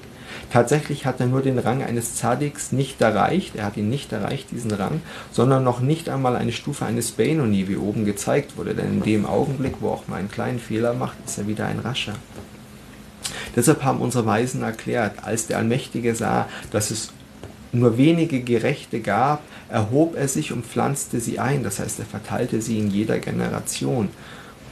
Tatsächlich 0.52 1.06
hat 1.06 1.20
er 1.20 1.28
nur 1.28 1.42
den 1.42 1.60
Rang 1.60 1.84
eines 1.84 2.16
Zadiks 2.16 2.72
nicht 2.72 3.02
erreicht, 3.02 3.56
er 3.56 3.66
hat 3.66 3.78
ihn 3.78 3.90
nicht 3.90 4.12
erreicht, 4.12 4.52
diesen 4.52 4.72
Rang, 4.72 5.02
sondern 5.32 5.64
noch 5.64 5.80
nicht 5.80 6.10
einmal 6.10 6.36
eine 6.36 6.52
Stufe 6.52 6.86
eines 6.86 7.12
Benoni, 7.12 7.68
wie 7.68 7.78
oben 7.78 8.06
gezeigt 8.06 8.58
wurde, 8.58 8.76
denn 8.76 8.94
in 8.94 9.04
dem 9.04 9.26
Augenblick, 9.26 9.76
wo 9.80 9.90
auch 9.90 10.08
mal 10.08 10.18
einen 10.18 10.32
kleinen 10.32 10.60
Fehler 10.60 10.94
macht, 10.94 11.18
ist 11.26 11.38
er 11.38 11.48
wieder 11.48 11.66
ein 11.66 11.80
Rascher. 11.80 12.16
Deshalb 13.56 13.84
haben 13.84 14.00
unsere 14.00 14.26
Weisen 14.26 14.64
erklärt, 14.64 15.24
als 15.24 15.48
der 15.48 15.58
Allmächtige 15.58 16.16
sah, 16.16 16.48
dass 16.72 16.92
es 16.92 17.12
nur 17.74 17.98
wenige 17.98 18.42
Gerechte 18.42 19.00
gab, 19.00 19.42
erhob 19.70 20.16
er 20.16 20.28
sich 20.28 20.52
und 20.52 20.66
pflanzte 20.66 21.20
sie 21.20 21.40
ein, 21.40 21.64
das 21.64 21.80
heißt, 21.80 22.00
er 22.00 22.06
verteilte 22.06 22.62
sie 22.62 22.80
in 22.80 22.90
jeder 22.90 23.20
Generation. 23.20 24.10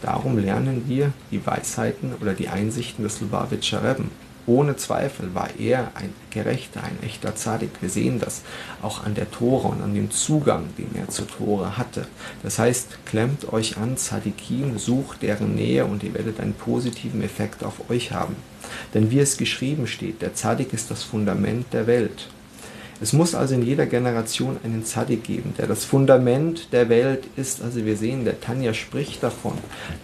Darum 0.02 0.38
lernen 0.38 0.84
wir 0.88 1.12
die 1.32 1.46
Weisheiten 1.46 2.14
oder 2.22 2.34
die 2.34 2.50
Einsichten 2.50 3.04
des 3.04 3.20
Lubavitcher 3.22 3.84
Rebben. 3.84 4.12
Ohne 4.50 4.76
Zweifel 4.78 5.36
war 5.36 5.52
er 5.60 5.92
ein 5.94 6.12
Gerechter, 6.32 6.82
ein 6.84 6.98
echter 7.04 7.36
Zadik. 7.36 7.70
Wir 7.82 7.90
sehen 7.92 8.20
das 8.20 8.42
auch 8.82 9.04
an 9.06 9.14
der 9.14 9.30
Tore 9.30 9.68
und 9.68 9.84
an 9.84 9.94
dem 9.94 10.10
Zugang, 10.10 10.70
den 10.76 10.90
er 10.96 11.08
zur 11.08 11.28
Tore 11.28 11.78
hatte. 11.78 12.08
Das 12.42 12.58
heißt, 12.58 13.06
klemmt 13.06 13.54
euch 13.54 13.78
an 13.78 13.96
Zadikim, 13.96 14.80
sucht 14.80 15.22
deren 15.22 15.54
Nähe 15.54 15.86
und 15.86 16.02
ihr 16.02 16.16
werdet 16.16 16.40
einen 16.40 16.56
positiven 16.56 17.22
Effekt 17.22 17.64
auf 17.64 17.92
euch 17.92 18.12
haben. 18.12 18.36
Denn 18.96 19.12
wie 19.12 19.20
es 19.20 19.38
geschrieben 19.38 19.86
steht, 19.86 20.24
der 20.24 20.34
Zadik 20.34 20.74
ist 20.74 20.90
das 20.90 21.04
Fundament 21.04 21.72
der 21.72 21.86
Welt. 21.86 22.28
Es 23.02 23.14
muss 23.14 23.34
also 23.34 23.56
in 23.56 23.62
jeder 23.62 23.86
Generation 23.86 24.58
einen 24.64 24.84
Zadik 24.84 25.24
geben, 25.24 25.54
der 25.58 25.68
das 25.68 25.86
Fundament 25.86 26.74
der 26.74 26.90
Welt 26.90 27.24
ist. 27.38 27.62
Also 27.62 27.86
wir 27.86 27.96
sehen, 27.96 28.26
der 28.26 28.42
Tanja 28.42 28.74
spricht 28.74 29.24
davon, 29.24 29.54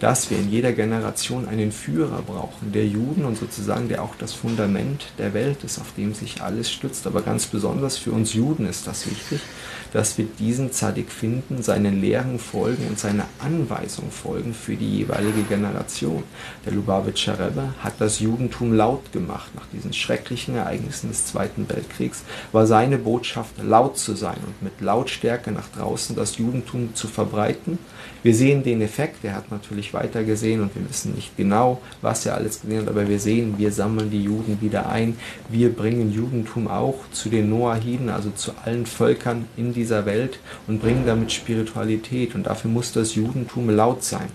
dass 0.00 0.30
wir 0.30 0.38
in 0.38 0.50
jeder 0.50 0.72
Generation 0.72 1.46
einen 1.46 1.72
Führer 1.72 2.22
brauchen, 2.22 2.72
der 2.72 2.86
Juden 2.86 3.26
und 3.26 3.36
sozusagen 3.36 3.88
der 3.88 4.02
auch 4.02 4.14
das 4.18 4.32
Fundament 4.32 5.06
der 5.18 5.34
Welt 5.34 5.62
ist, 5.62 5.78
auf 5.78 5.92
dem 5.94 6.14
sich 6.14 6.40
alles 6.40 6.70
stützt. 6.70 7.06
Aber 7.06 7.20
ganz 7.20 7.46
besonders 7.46 7.98
für 7.98 8.12
uns 8.12 8.32
Juden 8.32 8.66
ist 8.66 8.86
das 8.86 9.10
wichtig, 9.10 9.40
dass 9.92 10.18
wir 10.18 10.26
diesen 10.38 10.72
Zadik 10.72 11.10
finden, 11.10 11.62
seinen 11.62 12.00
Lehren 12.00 12.38
folgen 12.38 12.86
und 12.88 12.98
seiner 12.98 13.26
Anweisung 13.38 14.10
folgen 14.10 14.54
für 14.54 14.76
die 14.76 14.98
jeweilige 14.98 15.42
Generation. 15.42 16.22
Der 16.64 16.72
Lubavitcher 16.72 17.38
Rebbe 17.38 17.74
hat 17.80 17.94
das 17.98 18.20
Judentum 18.20 18.72
laut 18.72 19.12
gemacht. 19.12 19.54
Nach 19.54 19.66
diesen 19.72 19.92
schrecklichen 19.92 20.56
Ereignissen 20.56 21.08
des 21.08 21.26
Zweiten 21.26 21.68
Weltkriegs 21.68 22.22
war 22.52 22.66
seine 22.66 22.98
Botschaft 22.98 23.54
laut 23.62 23.98
zu 23.98 24.14
sein 24.14 24.38
und 24.46 24.62
mit 24.62 24.80
Lautstärke 24.80 25.52
nach 25.52 25.68
draußen 25.68 26.16
das 26.16 26.38
Judentum 26.38 26.94
zu 26.94 27.08
verbreiten. 27.08 27.78
Wir 28.22 28.34
sehen 28.34 28.64
den 28.64 28.80
Effekt, 28.80 29.24
er 29.24 29.34
hat 29.34 29.50
natürlich 29.50 29.94
weiter 29.94 30.24
gesehen 30.24 30.60
und 30.60 30.74
wir 30.74 30.88
wissen 30.88 31.14
nicht 31.14 31.36
genau, 31.36 31.80
was 32.02 32.26
er 32.26 32.34
alles 32.34 32.60
gesehen 32.60 32.82
hat, 32.82 32.88
aber 32.88 33.08
wir 33.08 33.20
sehen, 33.20 33.54
wir 33.58 33.70
sammeln 33.70 34.10
die 34.10 34.22
Juden 34.22 34.60
wieder 34.60 34.88
ein, 34.88 35.16
wir 35.48 35.72
bringen 35.72 36.12
Judentum 36.12 36.66
auch 36.68 36.96
zu 37.12 37.28
den 37.28 37.50
Noahiden, 37.50 38.10
also 38.10 38.30
zu 38.30 38.52
allen 38.64 38.86
Völkern 38.86 39.46
in 39.56 39.72
dieser 39.72 40.06
Welt 40.06 40.40
und 40.66 40.80
bringen 40.80 41.04
damit 41.06 41.32
Spiritualität. 41.32 42.34
Und 42.34 42.46
dafür 42.46 42.70
muss 42.70 42.92
das 42.92 43.14
Judentum 43.14 43.70
laut 43.70 44.02
sein. 44.02 44.28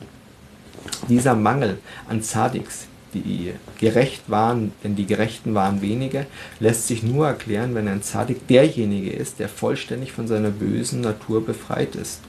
Dieser 1.10 1.36
Mangel 1.36 1.80
an 2.08 2.22
Zadiks, 2.22 2.88
die 3.14 3.52
gerecht 3.80 4.24
waren, 4.28 4.72
denn 4.84 4.96
die 4.96 5.06
Gerechten 5.06 5.54
waren 5.54 5.82
wenige, 5.82 6.26
lässt 6.60 6.88
sich 6.88 7.04
nur 7.04 7.28
erklären, 7.28 7.76
wenn 7.76 7.88
ein 7.88 8.04
Zadik 8.04 8.48
derjenige 8.48 9.12
ist, 9.12 9.40
der 9.40 9.50
vollständig 9.50 10.12
von 10.12 10.28
seiner 10.28 10.50
bösen 10.50 11.02
Natur 11.02 11.46
befreit 11.46 11.96
ist. 11.96 12.22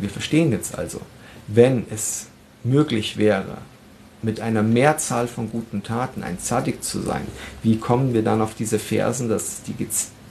Wir 0.00 0.10
verstehen 0.10 0.52
jetzt 0.52 0.76
also, 0.76 1.00
wenn 1.46 1.84
es 1.90 2.26
möglich 2.64 3.16
wäre, 3.16 3.58
mit 4.22 4.40
einer 4.40 4.62
Mehrzahl 4.62 5.26
von 5.28 5.50
guten 5.50 5.82
Taten 5.82 6.22
ein 6.22 6.38
Zadik 6.38 6.84
zu 6.84 7.00
sein, 7.00 7.26
wie 7.62 7.78
kommen 7.78 8.12
wir 8.12 8.22
dann 8.22 8.42
auf 8.42 8.54
diese 8.54 8.78
Versen, 8.78 9.28
dass 9.28 9.62
die 9.62 9.74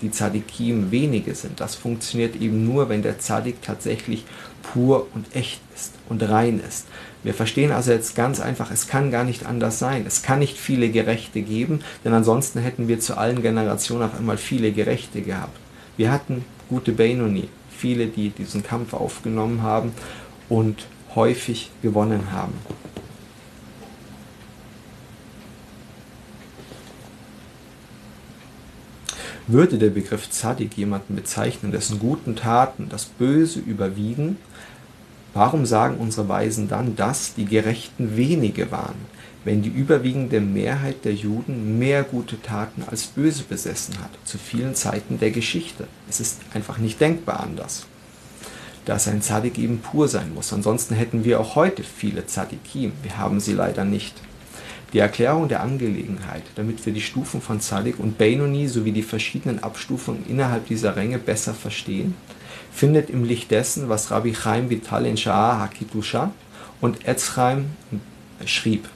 die 0.02 0.12
Zadikim 0.12 0.92
wenige 0.92 1.36
sind. 1.36 1.60
Das 1.60 1.76
funktioniert 1.76 2.36
eben 2.38 2.66
nur, 2.66 2.88
wenn 2.88 3.02
der 3.02 3.20
Zadik 3.20 3.62
tatsächlich 3.62 4.24
pur 4.62 5.08
und 5.14 5.36
echt 5.36 5.60
ist 5.76 5.94
und 6.08 6.24
rein 6.24 6.62
ist. 6.66 6.88
Wir 7.24 7.34
verstehen 7.34 7.72
also 7.72 7.92
jetzt 7.92 8.16
ganz 8.16 8.40
einfach, 8.40 8.72
es 8.72 8.88
kann 8.88 9.12
gar 9.12 9.26
nicht 9.26 9.46
anders 9.46 9.78
sein. 9.78 10.06
Es 10.08 10.22
kann 10.22 10.40
nicht 10.40 10.58
viele 10.58 10.90
Gerechte 10.90 11.42
geben, 11.42 11.82
denn 12.06 12.14
ansonsten 12.14 12.60
hätten 12.60 12.88
wir 12.88 13.00
zu 13.00 13.18
allen 13.18 13.42
Generationen 13.42 14.04
auf 14.04 14.18
einmal 14.18 14.38
viele 14.38 14.72
Gerechte 14.72 15.22
gehabt. 15.22 15.58
Wir 15.98 16.12
hatten 16.12 16.46
gute 16.70 16.94
Benoni, 16.94 17.50
viele, 17.80 18.08
die 18.08 18.30
diesen 18.30 18.62
Kampf 18.62 18.94
aufgenommen 18.94 19.64
haben 19.64 19.94
und 20.50 20.86
häufig 21.16 21.72
gewonnen 21.82 22.32
haben. 22.32 22.54
Würde 29.48 29.80
der 29.80 29.90
Begriff 29.90 30.30
Zadik 30.30 30.78
jemanden 30.78 31.16
bezeichnen, 31.16 31.72
dessen 31.72 31.98
guten 31.98 32.36
Taten 32.36 32.88
das 32.90 33.06
Böse 33.06 33.60
überwiegen, 33.60 34.38
warum 35.34 35.66
sagen 35.66 35.98
unsere 35.98 36.30
Weisen 36.30 36.68
dann, 36.68 36.96
dass 36.96 37.34
die 37.34 37.46
Gerechten 37.46 38.16
wenige 38.16 38.72
waren, 38.72 38.96
wenn 39.46 39.62
die 39.62 39.70
überwiegende 39.70 40.42
Mehrheit 40.42 41.06
der 41.06 41.14
Juden 41.14 41.80
mehr 41.80 42.04
gute 42.04 42.42
Taten 42.42 42.84
als 42.86 43.06
böse 43.06 43.44
besessen 43.44 44.00
hat, 44.00 44.12
zu 44.26 44.38
vielen 44.38 44.76
Zeiten 44.76 45.20
der 45.20 45.32
Geschichte? 45.32 45.88
Es 46.10 46.20
ist 46.20 46.40
einfach 46.54 46.78
nicht 46.78 47.00
denkbar 47.00 47.40
anders 47.40 47.86
dass 48.90 49.08
ein 49.08 49.22
Zadik 49.22 49.60
eben 49.60 49.80
pur 49.80 50.08
sein 50.08 50.34
muss. 50.34 50.52
Ansonsten 50.52 50.96
hätten 50.96 51.24
wir 51.24 51.40
auch 51.40 51.56
heute 51.56 51.84
viele 51.84 52.26
Zadikim. 52.26 52.92
Wir 53.04 53.20
haben 53.20 53.40
sie 53.40 53.54
leider 53.54 53.86
nicht. 53.86 54.16
Die 54.94 55.00
Erklärung 55.00 55.48
der 55.48 55.62
Angelegenheit, 55.62 56.42
damit 56.56 56.84
wir 56.88 56.92
die 56.92 57.02
Stufen 57.02 57.40
von 57.40 57.62
Zadik 57.62 58.00
und 58.00 58.18
Benoni 58.18 58.68
sowie 58.68 58.92
die 58.92 59.04
verschiedenen 59.04 59.62
Abstufungen 59.62 60.26
innerhalb 60.28 60.66
dieser 60.68 60.96
Ränge 60.96 61.20
besser 61.20 61.54
verstehen, 61.54 62.16
findet 62.72 63.12
im 63.12 63.24
Licht 63.24 63.52
dessen, 63.52 63.90
was 63.90 64.10
Rabbi 64.10 64.34
Chaim 64.34 64.72
Vital 64.72 65.06
in 65.06 65.18
Sha'ar 65.18 65.60
HaKitusha 65.60 66.32
und 66.82 67.08
Etzchaim 67.08 67.66
schrieb, 68.46 68.90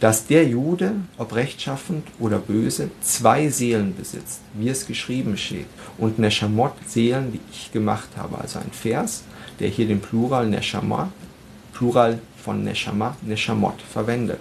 dass 0.00 0.26
der 0.26 0.46
Jude, 0.48 0.92
ob 1.18 1.34
rechtschaffend 1.34 2.06
oder 2.18 2.38
böse, 2.38 2.90
zwei 3.02 3.48
Seelen 3.48 3.94
besitzt, 3.94 4.40
wie 4.54 4.70
es 4.70 4.86
geschrieben 4.86 5.36
steht, 5.36 5.66
und 5.98 6.18
Neshamot 6.18 6.72
Seelen, 6.86 7.32
die 7.32 7.40
ich 7.52 7.70
gemacht 7.70 8.08
habe. 8.16 8.38
Also 8.38 8.58
ein 8.58 8.72
Vers, 8.72 9.22
der 9.60 9.68
hier 9.68 9.86
den 9.86 10.00
Plural 10.00 10.46
Neshama, 10.46 11.12
Plural 11.74 12.18
von 12.42 12.64
Neshama, 12.64 13.14
Neshamot 13.22 13.80
verwendet. 13.82 14.40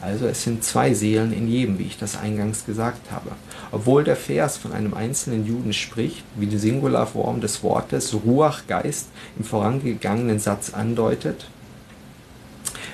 Also 0.00 0.26
es 0.26 0.44
sind 0.44 0.62
zwei 0.62 0.94
Seelen 0.94 1.32
in 1.32 1.48
jedem, 1.48 1.78
wie 1.78 1.84
ich 1.84 1.98
das 1.98 2.18
eingangs 2.18 2.66
gesagt 2.66 3.10
habe. 3.10 3.30
Obwohl 3.72 4.04
der 4.04 4.14
Vers 4.14 4.56
von 4.56 4.72
einem 4.72 4.94
einzelnen 4.94 5.44
Juden 5.46 5.72
spricht, 5.72 6.22
wie 6.36 6.46
die 6.46 6.58
Singularform 6.58 7.40
des 7.40 7.62
Wortes 7.62 8.14
Ruach 8.14 8.66
Geist 8.68 9.08
im 9.38 9.44
vorangegangenen 9.44 10.38
Satz 10.38 10.72
andeutet, 10.72 11.46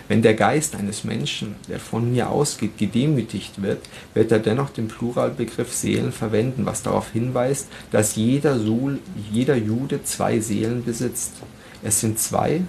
wenn 0.09 0.23
der 0.23 0.35
Geist 0.35 0.77
eines 0.77 1.05
Menschen, 1.05 1.55
der 1.69 1.81
von 1.81 2.13
mir 2.13 2.31
ausgeht, 2.31 2.77
gedemütigt 2.79 3.63
wird, 3.63 3.81
wird 4.13 4.33
er 4.33 4.39
dennoch 4.39 4.71
den 4.71 4.89
Pluralbegriff 4.89 5.73
Seelen 5.73 6.13
verwenden, 6.13 6.67
was 6.67 6.83
darauf 6.83 7.11
hinweist, 7.11 7.69
dass 7.91 8.17
jeder, 8.17 8.59
Sul, 8.59 8.99
jeder 9.31 9.57
Jude 9.57 10.03
zwei 10.05 10.41
Seelen 10.41 10.85
besitzt. 10.85 11.33
Es 11.83 12.01
sind 12.01 12.19
zwei, 12.19 12.63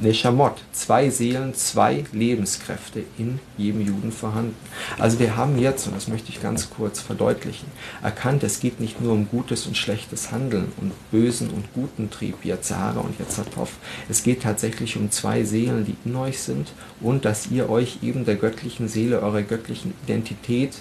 Neshamot, 0.00 0.54
zwei 0.72 1.10
Seelen, 1.10 1.54
zwei 1.54 2.04
Lebenskräfte 2.12 3.04
in 3.18 3.40
jedem 3.58 3.82
Juden 3.86 4.10
vorhanden. 4.10 4.56
Also 4.98 5.18
wir 5.18 5.36
haben 5.36 5.58
jetzt, 5.58 5.86
und 5.86 5.94
das 5.94 6.08
möchte 6.08 6.30
ich 6.30 6.40
ganz 6.40 6.70
kurz 6.70 7.00
verdeutlichen, 7.00 7.68
erkannt, 8.02 8.42
es 8.42 8.60
geht 8.60 8.80
nicht 8.80 9.00
nur 9.00 9.12
um 9.12 9.28
gutes 9.28 9.66
und 9.66 9.76
schlechtes 9.76 10.32
Handeln 10.32 10.72
und 10.80 10.92
bösen 11.10 11.50
und 11.50 11.72
guten 11.74 12.10
Trieb, 12.10 12.44
Yazara 12.44 13.00
und 13.00 13.18
Yazatov. 13.18 13.70
Es 14.08 14.22
geht 14.22 14.42
tatsächlich 14.42 14.96
um 14.96 15.10
zwei 15.10 15.44
Seelen, 15.44 15.84
die 15.84 15.96
in 16.04 16.16
euch 16.16 16.40
sind 16.40 16.72
und 17.00 17.24
dass 17.24 17.50
ihr 17.50 17.68
euch 17.68 17.98
eben 18.02 18.24
der 18.24 18.36
göttlichen 18.36 18.88
Seele, 18.88 19.20
eurer 19.20 19.42
göttlichen 19.42 19.92
Identität 20.04 20.78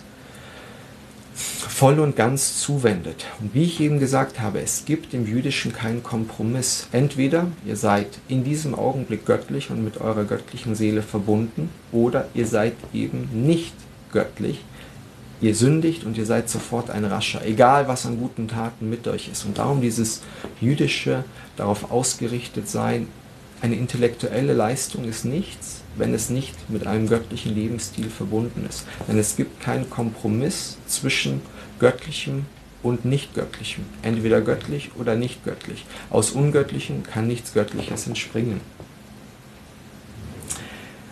voll 1.36 2.00
und 2.00 2.15
ganz 2.15 2.60
zuwendet. 2.60 3.26
Und 3.41 3.54
wie 3.54 3.63
ich 3.63 3.82
eben 3.82 4.00
gesagt 4.00 4.39
habe, 4.39 4.62
es 4.62 4.86
gibt 4.86 5.13
im 5.13 5.28
Jüdischen 5.28 5.74
keinen 5.74 6.02
Kompromiss. 6.02 6.88
Entweder 6.93 7.48
ihr 7.65 7.76
seid 7.76 8.08
in 8.30 8.43
diesem 8.43 8.74
Augenblick 8.74 9.26
göttlich 9.26 9.69
und 9.69 9.84
mit 9.84 10.00
eurer 10.00 10.24
göttlichen 10.24 10.76
Seele 10.76 11.02
verbunden, 11.02 11.69
oder 11.91 12.28
ihr 12.34 12.48
seid 12.48 12.74
eben 12.93 13.30
nicht 13.34 13.74
göttlich. 14.12 14.63
Ihr 15.41 15.54
sündigt 15.54 16.06
und 16.06 16.17
ihr 16.17 16.26
seid 16.26 16.50
sofort 16.50 16.89
ein 16.89 17.04
Rascher, 17.04 17.45
egal 17.45 17.89
was 17.89 18.06
an 18.06 18.17
guten 18.17 18.48
Taten 18.48 18.89
mit 18.89 19.06
euch 19.08 19.28
ist. 19.30 19.43
Und 19.43 19.58
darum 19.58 19.82
dieses 19.82 20.21
jüdische, 20.62 21.26
darauf 21.58 21.91
ausgerichtet 21.91 22.69
sein, 22.69 23.08
eine 23.62 23.76
intellektuelle 23.76 24.54
Leistung 24.54 25.04
ist 25.04 25.26
nichts, 25.26 25.82
wenn 25.97 26.13
es 26.13 26.29
nicht 26.29 26.69
mit 26.69 26.88
einem 26.88 27.08
göttlichen 27.08 27.55
Lebensstil 27.55 28.10
verbunden 28.10 28.65
ist. 28.67 28.86
Denn 29.08 29.17
es 29.17 29.36
gibt 29.36 29.62
keinen 29.62 29.89
Kompromiss 29.89 30.77
zwischen 30.88 31.41
göttlichem 31.79 32.45
und 32.84 33.05
nicht 33.05 33.34
göttlichem. 33.34 33.86
Entweder 34.01 34.41
göttlich 34.41 34.91
oder 34.97 35.15
nicht 35.15 35.43
göttlich. 35.43 35.86
Aus 36.10 36.31
ungöttlichem 36.31 37.03
kann 37.03 37.27
nichts 37.27 37.53
Göttliches 37.53 38.08
entspringen. 38.08 38.62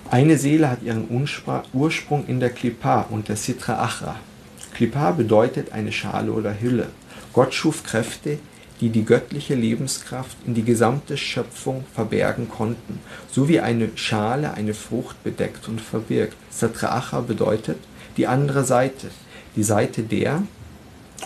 Eine 0.09 0.37
Seele 0.37 0.69
hat 0.69 0.83
ihren 0.83 1.07
Ursprung 1.73 2.27
in 2.27 2.39
der 2.39 2.51
Klippa 2.51 3.07
und 3.09 3.29
der 3.29 3.35
Sitra 3.35 3.81
Achra. 3.83 4.19
Klippa 4.75 5.11
bedeutet 5.11 5.71
eine 5.71 5.91
Schale 5.91 6.31
oder 6.31 6.59
Hülle. 6.59 6.89
Gott 7.33 7.55
schuf 7.55 7.83
Kräfte, 7.83 8.37
die 8.81 8.89
die 8.89 9.05
göttliche 9.05 9.55
Lebenskraft 9.55 10.37
in 10.45 10.53
die 10.53 10.63
gesamte 10.63 11.17
Schöpfung 11.17 11.85
verbergen 11.93 12.49
konnten, 12.49 12.99
so 13.31 13.47
wie 13.47 13.59
eine 13.59 13.89
Schale 13.95 14.53
eine 14.53 14.73
Frucht 14.73 15.23
bedeckt 15.23 15.67
und 15.67 15.79
verbirgt. 15.79 16.35
Satracha 16.49 17.21
bedeutet 17.21 17.77
die 18.17 18.27
andere 18.27 18.63
Seite, 18.65 19.09
die 19.55 19.63
Seite 19.63 20.03
der 20.03 20.43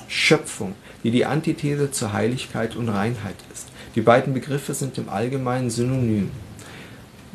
Schöpfung, 0.07 0.75
die 1.03 1.11
die 1.11 1.25
Antithese 1.25 1.91
zur 1.91 2.13
Heiligkeit 2.13 2.75
und 2.75 2.89
Reinheit 2.89 3.35
ist. 3.53 3.67
Die 3.95 4.01
beiden 4.01 4.33
Begriffe 4.33 4.73
sind 4.73 4.97
im 4.97 5.09
Allgemeinen 5.09 5.69
synonym, 5.69 6.31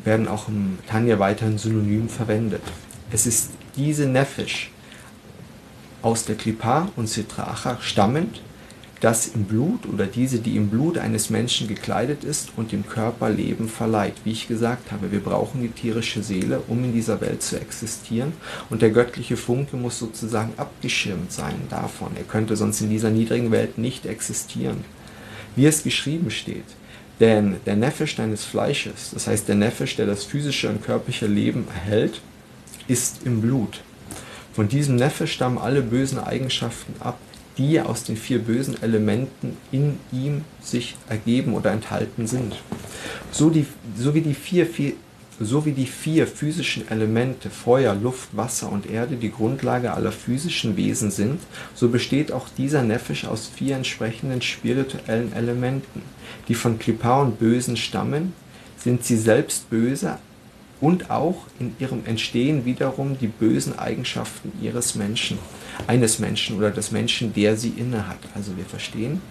werden 0.05 0.29
auch 0.29 0.49
im 0.49 0.79
Tanja 0.87 1.19
weiterhin 1.19 1.59
synonym 1.59 2.09
verwendet. 2.09 2.63
Es 3.11 3.27
ist 3.27 3.51
diese 3.77 4.07
Nefesh 4.07 4.71
aus 6.03 6.25
der 6.25 6.37
Klippa 6.37 6.89
und 6.97 7.09
Sitracha 7.09 7.79
stammend, 7.81 8.43
das 9.03 9.27
im 9.27 9.45
Blut 9.47 9.85
oder 9.93 10.07
diese, 10.07 10.39
die 10.39 10.57
im 10.57 10.69
Blut 10.69 10.97
eines 10.97 11.29
Menschen 11.29 11.67
gekleidet 11.67 12.23
ist 12.23 12.53
und 12.57 12.71
dem 12.71 12.87
Körper 12.87 13.31
Leben 13.31 13.69
verleiht. 13.69 14.15
Wie 14.23 14.31
ich 14.31 14.47
gesagt 14.47 14.93
habe, 14.93 15.11
wir 15.11 15.19
brauchen 15.19 15.61
die 15.61 15.71
tierische 15.71 16.23
Seele, 16.23 16.63
um 16.69 16.85
in 16.85 16.93
dieser 16.93 17.21
Welt 17.21 17.43
zu 17.43 17.61
existieren. 17.61 18.33
Und 18.71 18.81
der 18.81 18.91
göttliche 18.91 19.37
Funke 19.37 19.77
muss 19.77 19.99
sozusagen 19.99 20.53
abgeschirmt 20.57 21.33
sein 21.33 21.57
davon. 21.69 22.13
Er 22.17 22.23
könnte 22.23 22.55
sonst 22.55 22.81
in 22.81 22.91
dieser 22.91 23.11
niedrigen 23.11 23.51
Welt 23.51 23.77
nicht 23.77 24.07
existieren. 24.07 24.85
Wie 25.57 25.67
es 25.67 25.83
geschrieben 25.83 26.31
steht. 26.31 26.65
Denn 27.19 27.57
der 27.67 27.75
Nefesh 27.75 28.15
deines 28.15 28.45
Fleisches, 28.45 29.11
das 29.13 29.27
heißt 29.27 29.49
der 29.49 29.57
Nefesh, 29.57 29.97
der 29.97 30.07
das 30.07 30.23
physische 30.23 30.69
und 30.69 30.85
körperliche 30.85 31.27
Leben 31.27 31.67
erhält, 31.75 32.21
ist 32.87 33.27
im 33.27 33.41
Blut. 33.41 33.81
Von 34.53 34.69
diesem 34.69 34.95
Nefesh 34.95 35.33
stammen 35.33 35.59
alle 35.59 35.83
bösen 35.83 36.21
Eigenschaften 36.21 36.95
ab, 37.01 37.19
die 37.59 37.81
aus 37.81 38.05
den 38.05 38.17
vier 38.17 38.39
bösen 38.39 38.83
Elementen 38.83 39.57
in 39.71 39.99
ihm 40.11 40.45
sich 40.61 40.97
ergeben 41.09 41.55
oder 41.55 41.71
enthalten 41.71 42.27
sind. 42.27 42.57
So, 43.31 43.51
die, 43.51 43.67
so, 43.97 44.15
wie 44.15 44.23
die 44.23 44.35
vier, 44.35 44.67
vier, 44.67 44.95
so 45.39 45.65
wie 45.65 45.73
die 45.73 45.87
vier 45.87 46.27
physischen 46.27 46.89
Elemente 46.89 47.51
Feuer, 47.51 47.95
Luft, 47.95 48.37
Wasser 48.37 48.71
und 48.71 48.89
Erde 48.91 49.17
die 49.17 49.31
Grundlage 49.31 49.93
aller 49.93 50.13
physischen 50.13 50.77
Wesen 50.77 51.11
sind, 51.11 51.41
so 51.75 51.89
besteht 51.89 52.33
auch 52.33 52.49
dieser 52.57 52.83
Nefesh 52.83 53.25
aus 53.25 53.51
vier 53.55 53.77
entsprechenden 53.77 54.43
spirituellen 54.43 55.33
Elementen, 55.33 56.03
die 56.49 56.55
von 56.55 56.79
Klippa 56.79 57.23
und 57.23 57.39
Bösen 57.39 57.77
stammen, 57.77 58.33
sind 58.77 59.05
sie 59.05 59.17
selbst 59.17 59.71
böse, 59.71 60.19
und 60.83 61.11
auch 61.11 61.47
in 61.61 61.75
ihrem 61.79 62.05
Entstehen 62.07 62.65
wiederum 62.67 63.17
die 63.19 63.29
bösen 63.29 63.79
Eigenschaften 63.79 64.53
ihres 64.61 64.97
Menschen, 64.97 65.39
eines 65.87 66.19
Menschen 66.19 66.59
oder 66.59 66.73
des 66.73 66.91
Menschen, 66.91 67.33
der 67.33 67.57
sie 67.57 67.71
innehat. 67.71 68.19
Also 68.35 68.57
wir 68.57 68.65
verstehen, 68.65 69.23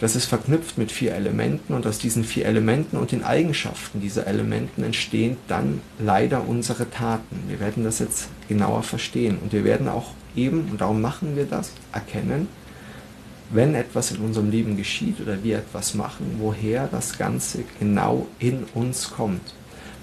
das 0.00 0.16
ist 0.16 0.26
verknüpft 0.26 0.76
mit 0.76 0.90
vier 0.90 1.14
Elementen 1.14 1.72
und 1.72 1.86
aus 1.86 1.98
diesen 1.98 2.24
vier 2.24 2.46
Elementen 2.46 2.96
und 2.96 3.12
den 3.12 3.22
Eigenschaften 3.22 4.00
dieser 4.00 4.26
Elementen 4.26 4.82
entstehen 4.82 5.36
dann 5.46 5.80
leider 6.00 6.46
unsere 6.46 6.90
Taten. 6.90 7.44
Wir 7.46 7.60
werden 7.60 7.84
das 7.84 8.00
jetzt 8.00 8.28
genauer 8.48 8.82
verstehen 8.82 9.38
und 9.40 9.52
wir 9.52 9.62
werden 9.62 9.86
auch 9.88 10.10
eben, 10.34 10.68
und 10.70 10.80
darum 10.80 11.00
machen 11.00 11.36
wir 11.36 11.46
das, 11.46 11.70
erkennen, 11.92 12.48
wenn 13.50 13.76
etwas 13.76 14.10
in 14.10 14.18
unserem 14.18 14.50
Leben 14.50 14.76
geschieht 14.76 15.20
oder 15.20 15.44
wir 15.44 15.58
etwas 15.58 15.94
machen, 15.94 16.38
woher 16.40 16.88
das 16.88 17.16
Ganze 17.16 17.62
genau 17.78 18.26
in 18.40 18.64
uns 18.74 19.12
kommt. 19.12 19.54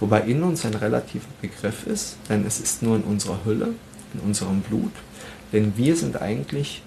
Wobei 0.04 0.20
in 0.24 0.44
uns 0.44 0.66
ein 0.66 0.74
relativer 0.74 1.30
Begriff 1.42 1.88
ist, 1.88 2.18
denn 2.28 2.46
es 2.46 2.60
ist 2.60 2.84
nur 2.84 2.98
in 2.98 3.04
unserer 3.04 3.40
Hülle, 3.46 3.70
in 4.14 4.20
unserem 4.20 4.60
Blut. 4.60 4.92
Denn 5.54 5.78
wir 5.78 5.96
sind 5.96 6.22
eigentlich 6.22 6.82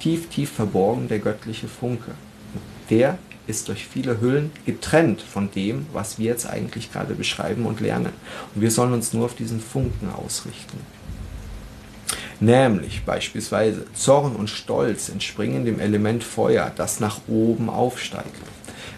tief, 0.00 0.30
tief 0.30 0.50
verborgen 0.50 1.08
der 1.08 1.18
göttliche 1.18 1.68
Funke. 1.68 2.12
Der 2.88 3.18
ist 3.46 3.68
durch 3.68 3.86
viele 3.86 4.22
Hüllen 4.22 4.50
getrennt 4.64 5.20
von 5.20 5.50
dem, 5.50 5.84
was 5.92 6.18
wir 6.18 6.24
jetzt 6.24 6.46
eigentlich 6.46 6.90
gerade 6.90 7.14
beschreiben 7.14 7.66
und 7.66 7.80
lernen. 7.80 8.14
Und 8.54 8.62
wir 8.62 8.70
sollen 8.70 8.94
uns 8.94 9.12
nur 9.12 9.26
auf 9.26 9.34
diesen 9.34 9.60
Funken 9.60 10.08
ausrichten. 10.08 10.78
Nämlich 12.40 13.02
beispielsweise 13.04 13.84
Zorn 13.92 14.36
und 14.36 14.48
Stolz 14.48 15.10
entspringen 15.10 15.66
dem 15.66 15.78
Element 15.78 16.24
Feuer, 16.24 16.72
das 16.74 16.98
nach 16.98 17.20
oben 17.28 17.68
aufsteigt. 17.68 18.40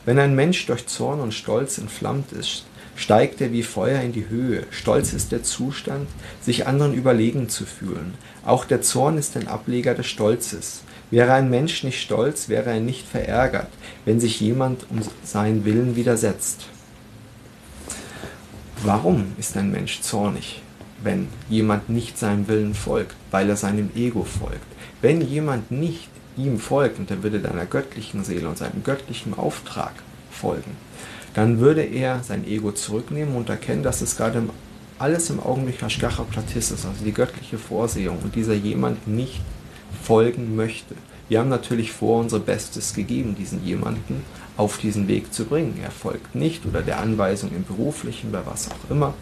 Wenn 0.04 0.20
ein 0.20 0.36
Mensch 0.36 0.66
durch 0.66 0.86
Zorn 0.86 1.18
und 1.18 1.34
Stolz 1.34 1.78
entflammt 1.78 2.30
ist, 2.30 2.66
steigt 2.96 3.40
er 3.40 3.52
wie 3.52 3.62
Feuer 3.62 4.00
in 4.00 4.12
die 4.12 4.28
Höhe. 4.28 4.64
Stolz 4.70 5.12
ist 5.12 5.32
der 5.32 5.42
Zustand, 5.42 6.08
sich 6.40 6.66
anderen 6.66 6.94
überlegen 6.94 7.48
zu 7.48 7.66
fühlen. 7.66 8.14
Auch 8.44 8.64
der 8.64 8.82
Zorn 8.82 9.18
ist 9.18 9.36
ein 9.36 9.48
Ableger 9.48 9.94
des 9.94 10.06
Stolzes. 10.06 10.82
Wäre 11.10 11.32
ein 11.32 11.50
Mensch 11.50 11.84
nicht 11.84 12.00
stolz, 12.00 12.48
wäre 12.48 12.70
er 12.70 12.80
nicht 12.80 13.06
verärgert, 13.06 13.68
wenn 14.04 14.20
sich 14.20 14.40
jemand 14.40 14.86
um 14.90 15.00
seinen 15.22 15.64
Willen 15.64 15.96
widersetzt. 15.96 16.66
Warum 18.82 19.32
ist 19.38 19.56
ein 19.56 19.70
Mensch 19.70 20.00
zornig, 20.00 20.60
wenn 21.02 21.28
jemand 21.48 21.88
nicht 21.88 22.18
seinem 22.18 22.48
Willen 22.48 22.74
folgt, 22.74 23.16
weil 23.30 23.48
er 23.48 23.56
seinem 23.56 23.90
Ego 23.94 24.24
folgt? 24.24 24.66
Wenn 25.00 25.20
jemand 25.20 25.70
nicht 25.70 26.08
ihm 26.36 26.58
folgt 26.58 26.98
und 26.98 27.10
er 27.10 27.22
würde 27.22 27.40
deiner 27.40 27.66
göttlichen 27.66 28.24
Seele 28.24 28.48
und 28.48 28.58
seinem 28.58 28.82
göttlichen 28.82 29.34
Auftrag 29.34 29.92
folgen, 30.30 30.76
dann 31.34 31.58
würde 31.58 31.82
er 31.82 32.22
sein 32.22 32.46
Ego 32.46 32.72
zurücknehmen 32.72 33.36
und 33.36 33.48
erkennen, 33.48 33.82
dass 33.82 34.00
es 34.00 34.16
gerade 34.16 34.42
alles 34.98 35.28
im 35.30 35.40
Augenblick 35.40 35.82
Hashgacha 35.82 36.22
Platis 36.22 36.70
ist, 36.70 36.86
also 36.86 37.04
die 37.04 37.12
göttliche 37.12 37.58
Vorsehung 37.58 38.18
und 38.22 38.34
dieser 38.34 38.54
jemand 38.54 39.08
nicht 39.08 39.40
folgen 40.02 40.56
möchte. 40.56 40.94
Wir 41.28 41.40
haben 41.40 41.48
natürlich 41.48 41.92
vor, 41.92 42.20
unser 42.20 42.38
Bestes 42.38 42.94
gegeben, 42.94 43.34
diesen 43.34 43.64
jemanden 43.64 44.22
auf 44.56 44.78
diesen 44.78 45.08
Weg 45.08 45.32
zu 45.32 45.44
bringen. 45.46 45.80
Er 45.82 45.90
folgt 45.90 46.34
nicht 46.34 46.64
oder 46.66 46.82
der 46.82 47.00
Anweisung 47.00 47.50
im 47.54 47.64
beruflichen, 47.64 48.30
bei 48.30 48.40
was 48.44 48.70
auch 48.70 48.90
immer. 48.90 49.14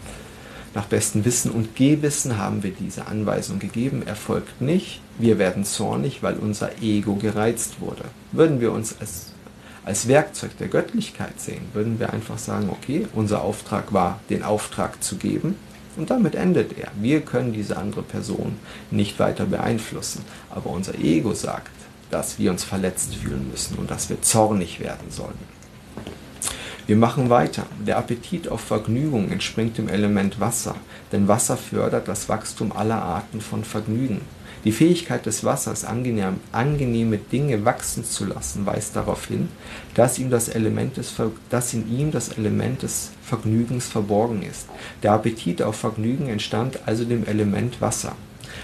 Nach 0.75 0.85
bestem 0.85 1.23
Wissen 1.23 1.51
und 1.51 1.75
Gewissen 1.75 2.37
haben 2.37 2.63
wir 2.63 2.71
diese 2.71 3.07
Anweisung 3.07 3.59
gegeben. 3.59 4.03
Er 4.05 4.15
folgt 4.15 4.59
nicht. 4.59 5.01
Wir 5.19 5.37
werden 5.37 5.65
zornig, 5.65 6.23
weil 6.23 6.35
unser 6.35 6.81
Ego 6.81 7.15
gereizt 7.15 7.79
wurde. 7.79 8.03
Würden 8.31 8.59
wir 8.59 8.71
uns 8.71 8.95
als 8.99 9.32
als 9.85 10.07
Werkzeug 10.07 10.57
der 10.57 10.67
Göttlichkeit 10.67 11.39
sehen, 11.39 11.65
würden 11.73 11.99
wir 11.99 12.13
einfach 12.13 12.37
sagen, 12.37 12.69
okay, 12.69 13.07
unser 13.13 13.41
Auftrag 13.41 13.93
war, 13.93 14.19
den 14.29 14.43
Auftrag 14.43 15.03
zu 15.03 15.17
geben 15.17 15.55
und 15.97 16.09
damit 16.09 16.35
endet 16.35 16.77
er. 16.77 16.89
Wir 16.95 17.21
können 17.21 17.53
diese 17.53 17.77
andere 17.77 18.01
Person 18.01 18.57
nicht 18.91 19.19
weiter 19.19 19.45
beeinflussen, 19.45 20.23
aber 20.49 20.69
unser 20.69 20.95
Ego 20.95 21.33
sagt, 21.33 21.71
dass 22.09 22.39
wir 22.39 22.51
uns 22.51 22.63
verletzt 22.63 23.15
fühlen 23.15 23.49
müssen 23.49 23.77
und 23.77 23.91
dass 23.91 24.09
wir 24.09 24.21
zornig 24.21 24.79
werden 24.79 25.09
sollen. 25.09 25.53
Wir 26.85 26.97
machen 26.97 27.29
weiter. 27.29 27.65
Der 27.87 27.97
Appetit 27.97 28.49
auf 28.49 28.59
Vergnügung 28.59 29.31
entspringt 29.31 29.77
dem 29.77 29.87
Element 29.87 30.39
Wasser, 30.39 30.75
denn 31.11 31.29
Wasser 31.29 31.55
fördert 31.55 32.09
das 32.09 32.27
Wachstum 32.27 32.73
aller 32.73 33.01
Arten 33.01 33.39
von 33.39 33.63
Vergnügen. 33.63 34.21
Die 34.65 34.71
Fähigkeit 34.71 35.25
des 35.25 35.43
Wassers, 35.43 35.83
angenehm, 35.83 36.39
angenehme 36.53 37.17
Dinge 37.17 37.65
wachsen 37.65 38.05
zu 38.05 38.25
lassen, 38.25 38.65
weist 38.65 38.95
darauf 38.95 39.25
hin, 39.25 39.49
dass, 39.93 40.19
ihm 40.19 40.29
das 40.29 40.47
Element 40.47 40.95
des, 40.95 41.13
dass 41.49 41.73
in 41.73 41.91
ihm 41.91 42.11
das 42.11 42.29
Element 42.29 42.81
des 42.81 43.11
Vergnügens 43.23 43.87
verborgen 43.87 44.41
ist. 44.41 44.67
Der 45.01 45.11
Appetit 45.11 45.61
auf 45.61 45.75
Vergnügen 45.75 46.29
entstand 46.29 46.79
also 46.85 47.03
dem 47.03 47.25
Element 47.25 47.81
Wasser. 47.81 48.15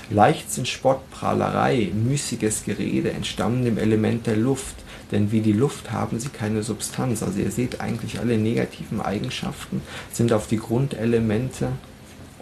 Leichtsinn, 0.10 0.66
Spott, 0.66 1.10
Prahlerei, 1.12 1.92
müßiges 1.94 2.64
Gerede 2.64 3.12
entstammen 3.12 3.66
dem 3.66 3.78
Element 3.78 4.26
der 4.26 4.38
Luft, 4.38 4.76
denn 5.12 5.32
wie 5.32 5.42
die 5.42 5.54
Luft 5.54 5.92
haben 5.92 6.20
sie 6.20 6.30
keine 6.30 6.64
Substanz. 6.64 7.24
Also 7.24 7.40
ihr 7.40 7.52
seht 7.52 7.82
eigentlich 7.82 8.20
alle 8.20 8.38
negativen 8.38 9.02
Eigenschaften 9.02 9.82
sind 10.14 10.32
auf 10.32 10.48
die 10.48 10.58
Grundelemente 10.58 11.70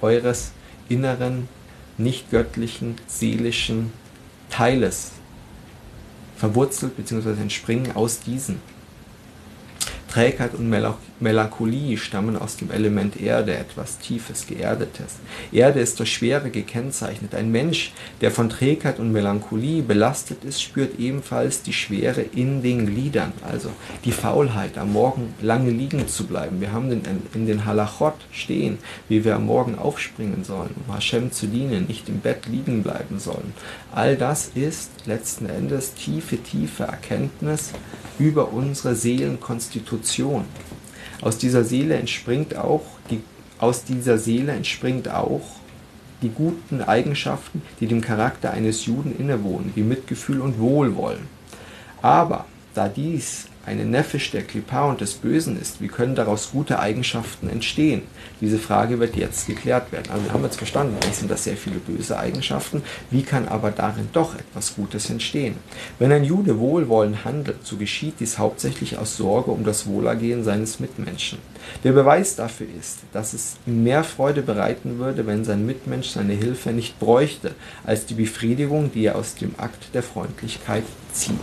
eures 0.01 0.51
inneren 0.89 1.47
nicht 1.97 2.29
göttlichen, 2.31 2.95
seelischen 3.07 3.91
Teiles 4.49 5.11
verwurzelt 6.37 6.95
bzw. 6.95 7.31
entspringen 7.41 7.95
aus 7.95 8.19
diesen. 8.19 8.59
Trägheit 10.09 10.53
und 10.53 10.69
Melancholie 10.69 11.06
stammen 11.97 12.37
aus 12.37 12.57
dem 12.57 12.71
Element 12.71 13.19
Erde, 13.19 13.55
etwas 13.55 13.97
Tiefes, 13.99 14.45
Geerdetes. 14.47 15.15
Erde 15.51 15.79
ist 15.79 15.99
durch 15.99 16.13
Schwere 16.13 16.49
gekennzeichnet. 16.49 17.33
Ein 17.33 17.51
Mensch, 17.51 17.91
der 18.21 18.31
von 18.31 18.49
Trägheit 18.49 18.99
und 18.99 19.11
Melancholie 19.11 19.81
belastet 19.81 20.43
ist, 20.43 20.61
spürt 20.61 20.99
ebenfalls 20.99 21.63
die 21.63 21.73
Schwere 21.73 22.21
in 22.21 22.61
den 22.61 22.85
Gliedern, 22.85 23.33
also 23.41 23.71
die 24.05 24.11
Faulheit, 24.11 24.77
am 24.77 24.93
Morgen 24.93 25.33
lange 25.41 25.71
liegen 25.71 26.07
zu 26.07 26.25
bleiben. 26.25 26.61
Wir 26.61 26.71
haben 26.71 26.91
in 27.33 27.47
den 27.47 27.65
Halachot 27.65 28.15
stehen, 28.31 28.77
wie 29.09 29.25
wir 29.25 29.35
am 29.35 29.45
Morgen 29.45 29.77
aufspringen 29.77 30.43
sollen, 30.43 30.75
um 30.85 30.93
Hashem 30.93 31.31
zu 31.31 31.47
dienen, 31.47 31.87
nicht 31.87 32.09
im 32.09 32.19
Bett 32.19 32.45
liegen 32.47 32.83
bleiben 32.83 33.19
sollen. 33.19 33.53
All 33.93 34.15
das 34.17 34.51
ist 34.53 34.91
letzten 35.05 35.47
Endes 35.47 35.93
tiefe, 35.95 36.37
tiefe 36.37 36.83
Erkenntnis 36.83 37.71
über 38.19 38.51
unsere 38.53 38.95
Seelenkonstitution. 38.95 40.45
Aus 41.21 41.37
dieser 41.37 41.63
Seele 41.63 41.95
entspringt 41.95 42.55
auch 42.55 42.85
die, 43.09 43.21
aus 43.59 43.83
dieser 43.83 44.17
Seele 44.17 44.51
entspringt 44.51 45.09
auch 45.09 45.41
die 46.21 46.29
guten 46.29 46.81
Eigenschaften, 46.81 47.61
die 47.79 47.87
dem 47.87 48.01
Charakter 48.01 48.51
eines 48.51 48.85
Juden 48.85 49.15
innewohnen, 49.17 49.71
wie 49.75 49.83
Mitgefühl 49.83 50.41
und 50.41 50.59
Wohlwollen. 50.59 51.27
Aber 52.01 52.45
da 52.73 52.87
dies 52.87 53.46
eine 53.67 53.83
Nefesh 53.83 54.31
der 54.31 54.43
Klippa 54.43 54.89
und 54.89 55.01
des 55.01 55.15
Bösen 55.15 55.59
ist, 55.59 55.81
wie 55.81 55.89
können 55.89 56.15
daraus 56.15 56.51
gute 56.51 56.79
Eigenschaften 56.79 57.49
entstehen? 57.49 58.03
Diese 58.39 58.59
Frage 58.59 58.99
wird 58.99 59.17
jetzt 59.17 59.45
geklärt 59.45 59.91
werden. 59.91 60.09
Also 60.09 60.23
wir 60.23 60.31
haben 60.31 60.43
jetzt 60.45 60.57
verstanden, 60.57 60.95
eigentlich 60.95 61.17
sind 61.17 61.29
das 61.29 61.43
sehr 61.43 61.57
viele 61.57 61.75
böse 61.75 62.17
Eigenschaften. 62.17 62.81
Wie 63.11 63.23
kann 63.23 63.45
aber 63.49 63.71
darin 63.71 64.07
doch 64.13 64.35
etwas 64.35 64.75
Gutes 64.75 65.09
entstehen? 65.09 65.55
Wenn 65.99 66.13
ein 66.13 66.23
Jude 66.23 66.59
wohlwollend 66.59 67.25
handelt, 67.25 67.67
so 67.67 67.75
geschieht 67.75 68.21
dies 68.21 68.37
hauptsächlich 68.37 68.97
aus 68.97 69.17
Sorge 69.17 69.51
um 69.51 69.65
das 69.65 69.85
Wohlergehen 69.85 70.45
seines 70.45 70.79
Mitmenschen. 70.79 71.39
Der 71.83 71.91
Beweis 71.91 72.37
dafür 72.37 72.67
ist, 72.79 72.99
dass 73.11 73.33
es 73.33 73.57
ihm 73.65 73.83
mehr 73.83 74.05
Freude 74.05 74.43
bereiten 74.43 74.97
würde, 74.97 75.27
wenn 75.27 75.43
sein 75.43 75.65
Mitmensch 75.65 76.07
seine 76.07 76.33
Hilfe 76.33 76.69
nicht 76.69 76.99
bräuchte, 76.99 77.53
als 77.85 78.05
die 78.05 78.13
Befriedigung, 78.13 78.93
die 78.93 79.05
er 79.05 79.17
aus 79.17 79.35
dem 79.35 79.55
Akt 79.57 79.93
der 79.93 80.03
Freundlichkeit 80.03 80.83
zieht. 81.11 81.35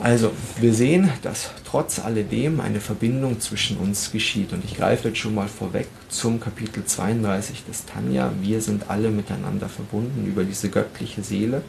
Also, 0.00 0.30
wir 0.60 0.72
sehen, 0.74 1.10
dass 1.22 1.50
trotz 1.64 1.98
alledem 1.98 2.60
eine 2.60 2.80
Verbindung 2.80 3.40
zwischen 3.40 3.78
uns 3.78 4.12
geschieht. 4.12 4.52
Und 4.52 4.64
ich 4.64 4.76
greife 4.76 5.08
jetzt 5.08 5.18
schon 5.18 5.34
mal 5.34 5.48
vorweg 5.48 5.88
zum 6.08 6.38
Kapitel 6.38 6.84
32 6.84 7.64
des 7.64 7.84
Tanja. 7.84 8.32
Wir 8.40 8.60
sind 8.60 8.90
alle 8.90 9.10
miteinander 9.10 9.68
verbunden 9.68 10.24
über 10.24 10.44
diese 10.44 10.70
göttliche 10.70 11.24
Seele, 11.24 11.62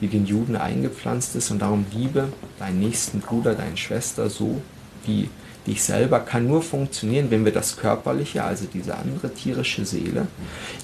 die 0.00 0.08
den 0.08 0.24
Juden 0.24 0.56
eingepflanzt 0.56 1.36
ist. 1.36 1.50
Und 1.50 1.60
darum 1.60 1.84
liebe 1.92 2.28
deinen 2.58 2.80
nächsten 2.80 3.20
Bruder, 3.20 3.54
deine 3.54 3.76
Schwester 3.76 4.30
so 4.30 4.62
wie 5.04 5.28
dich 5.66 5.82
selber, 5.82 6.20
kann 6.20 6.46
nur 6.46 6.62
funktionieren, 6.62 7.30
wenn 7.30 7.44
wir 7.44 7.52
das 7.52 7.76
Körperliche, 7.76 8.42
also 8.42 8.66
diese 8.72 8.96
andere 8.96 9.34
tierische 9.34 9.84
Seele, 9.84 10.28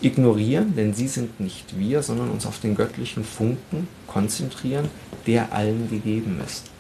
ignorieren, 0.03 0.75
denn 0.77 0.93
sie 0.93 1.09
sind 1.09 1.41
nicht 1.41 1.79
wir, 1.79 2.03
sondern 2.03 2.31
uns 2.31 2.45
auf 2.45 2.61
den 2.61 2.75
göttlichen 2.75 3.25
Funken 3.25 3.89
konzentrieren, 4.07 4.91
der 5.27 5.53
allen 5.53 5.89
gegeben 5.89 6.41
ist. 6.45 6.72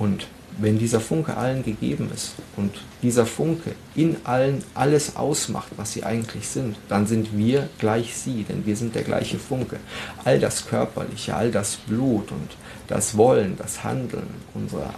Und 0.00 0.26
wenn 0.58 0.78
dieser 0.78 1.00
Funke 1.00 1.36
allen 1.36 1.62
gegeben 1.62 2.10
ist 2.12 2.32
und 2.56 2.72
dieser 3.02 3.26
Funke 3.26 3.74
in 3.94 4.16
allen 4.24 4.64
alles 4.74 5.14
ausmacht, 5.16 5.68
was 5.76 5.92
sie 5.92 6.04
eigentlich 6.04 6.48
sind, 6.48 6.76
dann 6.88 7.06
sind 7.06 7.36
wir 7.36 7.68
gleich 7.78 8.16
sie, 8.16 8.44
denn 8.44 8.66
wir 8.66 8.76
sind 8.76 8.94
der 8.94 9.04
gleiche 9.04 9.38
Funke. 9.38 9.76
All 10.24 10.40
das 10.40 10.66
Körperliche, 10.66 11.36
all 11.36 11.50
das 11.50 11.76
Blut 11.76 12.32
und 12.32 12.50
das 12.88 13.16
Wollen, 13.16 13.56
das 13.56 13.84
Handeln, 13.84 14.26
unsere, 14.54 14.90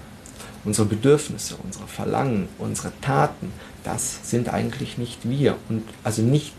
unsere 0.65 0.87
Bedürfnisse, 0.87 1.57
unsere 1.63 1.87
Verlangen, 1.87 2.49
unsere 2.59 2.93
Taten, 3.01 3.53
das 3.85 4.31
sind 4.31 4.49
eigentlich 4.49 4.99
nicht 4.99 5.29
wir. 5.29 5.57
Und 5.69 5.83
also 6.05 6.23
nicht 6.23 6.55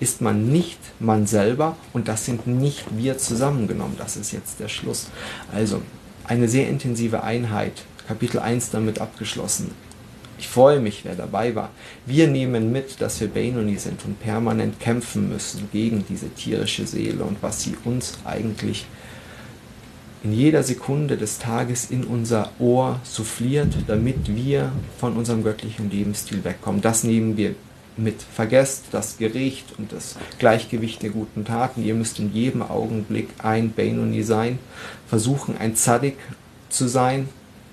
ist 0.00 0.20
man 0.20 0.50
nicht 0.50 0.80
man 0.98 1.26
selber 1.26 1.76
und 1.92 2.08
das 2.08 2.24
sind 2.24 2.46
nicht 2.46 2.84
wir 2.96 3.18
zusammengenommen. 3.18 3.96
Das 3.98 4.16
ist 4.16 4.32
jetzt 4.32 4.58
der 4.60 4.68
Schluss. 4.68 5.08
Also 5.52 5.82
eine 6.26 6.48
sehr 6.48 6.68
intensive 6.68 7.22
Einheit. 7.22 7.84
Kapitel 8.08 8.40
1 8.40 8.70
damit 8.70 9.00
abgeschlossen. 9.00 9.70
Ich 10.38 10.48
freue 10.48 10.80
mich, 10.80 11.04
wer 11.04 11.14
dabei 11.14 11.54
war. 11.54 11.70
Wir 12.04 12.26
nehmen 12.26 12.72
mit, 12.72 13.00
dass 13.00 13.20
wir 13.20 13.28
Benoni 13.28 13.76
sind 13.76 14.04
und 14.04 14.18
permanent 14.18 14.80
kämpfen 14.80 15.28
müssen 15.28 15.68
gegen 15.72 16.04
diese 16.08 16.28
tierische 16.30 16.86
Seele 16.86 17.22
und 17.22 17.42
was 17.42 17.62
sie 17.62 17.76
uns 17.84 18.18
eigentlich 18.24 18.86
in 20.24 20.32
jeder 20.32 20.62
Sekunde 20.62 21.16
des 21.16 21.38
Tages 21.38 21.90
in 21.90 22.04
unser 22.04 22.50
Ohr 22.58 23.00
souffliert, 23.04 23.74
damit 23.86 24.34
wir 24.34 24.72
von 24.98 25.16
unserem 25.16 25.42
göttlichen 25.42 25.90
Lebensstil 25.90 26.44
wegkommen. 26.44 26.80
Das 26.80 27.04
nehmen 27.04 27.36
wir 27.36 27.54
mit. 27.96 28.22
Vergesst 28.22 28.86
das 28.92 29.18
Gericht 29.18 29.66
und 29.78 29.92
das 29.92 30.16
Gleichgewicht 30.38 31.02
der 31.02 31.10
guten 31.10 31.44
Taten. 31.44 31.84
Ihr 31.84 31.94
müsst 31.94 32.18
in 32.18 32.32
jedem 32.32 32.62
Augenblick 32.62 33.28
ein 33.38 33.70
Benoni 33.70 34.22
sein, 34.22 34.58
versuchen 35.08 35.56
ein 35.58 35.76
Zadik 35.76 36.16
zu 36.68 36.88
sein, 36.88 37.28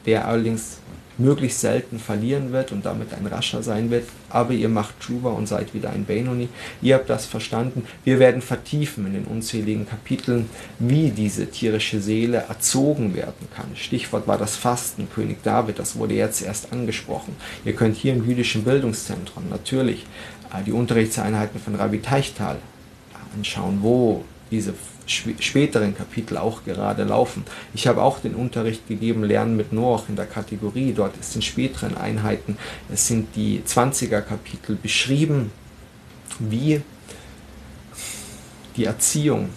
der 0.06 0.28
allerdings 0.28 0.80
möglichst 1.20 1.60
selten 1.60 2.00
verlieren 2.00 2.52
wird 2.52 2.72
und 2.72 2.86
damit 2.86 3.14
ein 3.14 3.28
Rascher 3.28 3.62
sein 3.62 3.92
wird, 3.92 4.06
aber 4.30 4.54
ihr 4.54 4.70
macht 4.70 5.00
Tshuva 5.00 5.30
und 5.30 5.48
seid 5.48 5.74
wieder 5.74 5.92
ein 5.92 6.06
Benoni. 6.06 6.50
Ihr 6.82 6.96
habt 6.96 7.10
das 7.10 7.26
verstanden. 7.26 7.84
Wir 8.04 8.20
werden 8.20 8.42
vertiefen 8.42 9.06
in 9.08 9.14
den 9.14 9.26
unzähligen 9.26 9.88
Kapiteln, 9.88 10.50
wie 10.80 11.12
diese 11.12 11.48
tierische 11.48 12.02
Seele 12.02 12.46
erzogen 12.50 13.14
werden 13.14 13.48
kann. 13.56 13.76
Stichwort 13.76 14.28
war 14.28 14.38
das 14.38 14.56
Fasten, 14.56 15.08
König 15.14 15.44
David, 15.44 15.78
das 15.80 15.98
wurde 15.98 16.16
jetzt 16.16 16.42
erst 16.42 16.72
angesprochen. 16.72 17.36
Ihr 17.66 17.74
könnt 17.74 17.98
hier 17.98 18.14
im 18.14 18.28
jüdischen 18.28 18.64
Bildungszentrum 18.64 19.50
natürlich 19.50 20.06
äh, 20.54 20.64
die 20.64 20.72
Unterrichtseinheiten 20.72 21.60
von 21.60 21.76
Rabbi 21.76 22.00
Teichtal 22.02 22.58
anschauen, 23.36 23.80
wo 23.82 24.24
diese 24.52 24.74
späteren 25.10 25.96
Kapitel 25.98 26.38
auch 26.38 26.64
gerade 26.64 27.04
laufen. 27.04 27.44
Ich 27.74 27.88
habe 27.88 28.02
auch 28.02 28.20
den 28.20 28.36
Unterricht 28.36 28.88
gegeben, 28.88 29.24
Lernen 29.24 29.58
mit 29.58 29.74
Noach 29.74 30.10
in 30.10 30.16
der 30.16 30.26
Kategorie. 30.26 30.94
Dort 30.96 31.18
ist 31.18 31.36
in 31.36 31.42
späteren 31.42 31.98
Einheiten, 31.98 32.58
es 32.92 33.08
sind 33.08 33.36
die 33.36 33.62
20er 33.66 34.22
Kapitel 34.22 34.76
beschrieben, 34.76 35.52
wie 36.38 36.82
die 38.76 38.86
Erziehung 38.86 39.50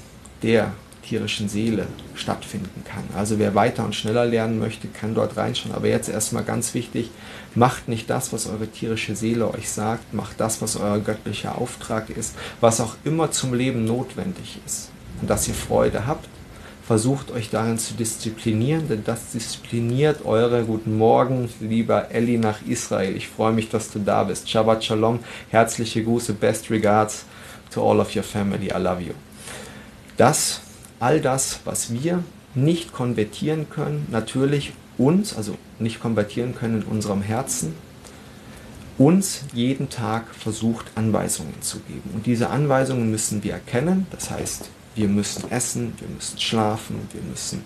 der 0.43 0.73
tierischen 1.03 1.49
Seele 1.49 1.87
stattfinden 2.15 2.85
kann. 2.85 3.05
Also 3.15 3.39
wer 3.39 3.55
weiter 3.55 3.85
und 3.85 3.95
schneller 3.95 4.25
lernen 4.25 4.59
möchte, 4.59 4.89
kann 4.89 5.15
dort 5.15 5.37
reinschauen. 5.37 5.75
Aber 5.75 5.89
jetzt 5.89 6.09
erstmal 6.09 6.45
ganz 6.45 6.75
wichtig, 6.75 7.11
macht 7.55 7.89
nicht 7.89 8.09
das, 8.09 8.33
was 8.33 8.47
eure 8.47 8.69
tierische 8.69 9.15
Seele 9.15 9.53
euch 9.53 9.71
sagt, 9.71 10.15
macht 10.15 10.41
das, 10.41 10.63
was 10.63 10.77
euer 10.77 11.01
göttlicher 11.01 11.59
Auftrag 11.59 12.09
ist, 12.09 12.35
was 12.61 12.81
auch 12.81 12.97
immer 13.05 13.31
zum 13.31 13.53
Leben 13.53 13.85
notwendig 13.85 14.59
ist 14.65 14.92
und 15.23 15.31
dass 15.31 15.49
ihr 15.49 15.55
Freude 15.55 16.07
habt. 16.07 16.29
Versucht 16.85 17.31
euch 17.31 17.49
darin 17.49 17.79
zu 17.79 17.95
disziplinieren, 17.95 18.89
denn 18.89 19.05
das 19.05 19.31
diszipliniert 19.31 20.27
eure 20.27 20.65
Guten 20.65 20.99
Morgen, 20.99 21.49
lieber 21.61 22.11
Elli 22.11 22.37
nach 22.39 22.61
Israel. 22.67 23.17
Ich 23.17 23.29
freue 23.29 23.53
mich, 23.53 23.71
dass 23.71 23.91
du 23.91 24.01
da 24.01 24.25
bist. 24.25 24.51
Shabbat 24.51 24.85
Shalom, 24.85 25.21
herzliche 25.51 26.03
Grüße, 26.03 26.35
best 26.35 26.71
regards 26.71 27.25
to 27.73 27.89
all 27.89 28.01
of 28.01 28.15
your 28.15 28.25
family. 28.25 28.67
I 28.67 28.79
love 28.83 29.01
you. 29.01 29.15
Das, 30.17 30.61
all 30.99 31.21
das, 31.21 31.61
was 31.65 31.93
wir 31.93 32.25
nicht 32.55 32.93
konvertieren 32.93 33.71
können, 33.71 34.07
natürlich 34.11 34.73
uns, 34.99 35.37
also 35.37 35.57
nicht 35.79 36.01
konvertieren 36.01 36.55
können 36.55 36.83
in 36.83 36.89
unserem 36.89 37.23
Herzen, 37.23 37.75
uns 38.99 39.45
jeden 39.55 39.89
Tag 39.89 40.27
versucht 40.35 40.87
Anweisungen 40.97 41.55
zu 41.61 41.79
geben. 41.81 42.11
Und 42.13 42.27
diese 42.27 42.51
Anweisungen 42.51 43.11
müssen 43.11 43.43
wir 43.43 43.53
erkennen, 43.53 44.07
das 44.11 44.31
heißt, 44.31 44.69
wir 44.95 45.09
müssen 45.09 45.51
essen, 45.51 45.95
wir 45.99 46.09
müssen 46.09 46.39
schlafen, 46.39 47.09
wir 47.13 47.23
müssen 47.23 47.63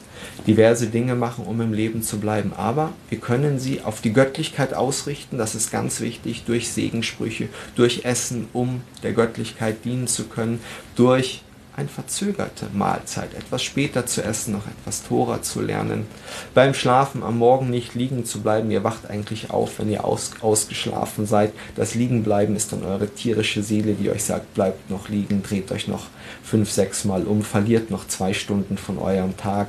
diverse 0.46 0.86
Dinge 0.86 1.14
machen, 1.14 1.44
um 1.44 1.60
im 1.60 1.72
Leben 1.72 2.02
zu 2.02 2.18
bleiben. 2.18 2.52
Aber 2.56 2.92
wir 3.08 3.18
können 3.18 3.58
sie 3.58 3.82
auf 3.82 4.00
die 4.00 4.12
Göttlichkeit 4.12 4.74
ausrichten, 4.74 5.38
das 5.38 5.54
ist 5.54 5.70
ganz 5.70 6.00
wichtig, 6.00 6.44
durch 6.46 6.70
Segensprüche, 6.70 7.48
durch 7.74 8.04
Essen, 8.04 8.48
um 8.52 8.82
der 9.02 9.12
Göttlichkeit 9.12 9.84
dienen 9.84 10.06
zu 10.06 10.24
können, 10.24 10.60
durch 10.94 11.42
eine 11.76 11.88
verzögerte 11.88 12.68
Mahlzeit, 12.72 13.34
etwas 13.34 13.62
später 13.62 14.06
zu 14.06 14.24
essen, 14.24 14.52
noch 14.52 14.66
etwas 14.66 15.02
Tora 15.02 15.42
zu 15.42 15.60
lernen, 15.60 16.06
beim 16.54 16.72
Schlafen 16.72 17.22
am 17.22 17.36
Morgen 17.36 17.68
nicht 17.68 17.94
liegen 17.94 18.24
zu 18.24 18.40
bleiben, 18.40 18.70
ihr 18.70 18.82
wacht 18.82 19.10
eigentlich 19.10 19.50
auf, 19.50 19.78
wenn 19.78 19.90
ihr 19.90 20.04
aus, 20.04 20.30
ausgeschlafen 20.40 21.26
seid, 21.26 21.52
das 21.74 21.94
Liegenbleiben 21.94 22.56
ist 22.56 22.72
dann 22.72 22.82
eure 22.82 23.08
tierische 23.08 23.62
Seele, 23.62 23.92
die 23.92 24.10
euch 24.10 24.24
sagt, 24.24 24.54
bleibt 24.54 24.88
noch 24.90 25.10
liegen, 25.10 25.42
dreht 25.42 25.70
euch 25.70 25.86
noch 25.86 26.06
fünf, 26.42 26.70
sechs 26.70 27.04
Mal 27.04 27.24
um, 27.24 27.42
verliert 27.42 27.90
noch 27.90 28.06
zwei 28.06 28.32
Stunden 28.32 28.78
von 28.78 28.98
eurem 28.98 29.36
Tag, 29.36 29.68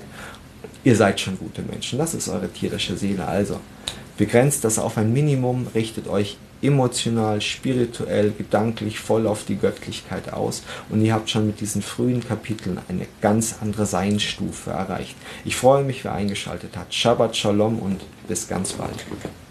ihr 0.85 0.95
seid 0.95 1.19
schon 1.19 1.37
gute 1.37 1.61
Menschen, 1.61 1.99
das 1.99 2.13
ist 2.13 2.29
eure 2.29 2.47
tierische 2.47 2.95
Seele, 2.95 3.27
also 3.27 3.59
begrenzt 4.17 4.63
das 4.63 4.79
auf 4.79 4.97
ein 4.97 5.11
Minimum, 5.11 5.67
richtet 5.75 6.07
euch 6.07 6.37
emotional, 6.61 7.41
spirituell, 7.41 8.31
gedanklich 8.37 8.99
voll 8.99 9.27
auf 9.27 9.45
die 9.45 9.57
Göttlichkeit 9.57 10.33
aus 10.33 10.63
und 10.89 11.03
ihr 11.03 11.13
habt 11.13 11.29
schon 11.29 11.47
mit 11.47 11.61
diesen 11.61 11.81
frühen 11.81 12.25
Kapiteln 12.27 12.79
eine 12.87 13.07
ganz 13.21 13.55
andere 13.61 13.85
Seinsstufe 13.85 14.71
erreicht. 14.71 15.15
Ich 15.45 15.55
freue 15.55 15.83
mich, 15.83 16.03
wer 16.03 16.13
eingeschaltet 16.13 16.75
hat. 16.77 16.93
Shabbat 16.93 17.35
Shalom 17.35 17.79
und 17.79 18.01
bis 18.27 18.47
ganz 18.47 18.73
bald. 18.73 19.05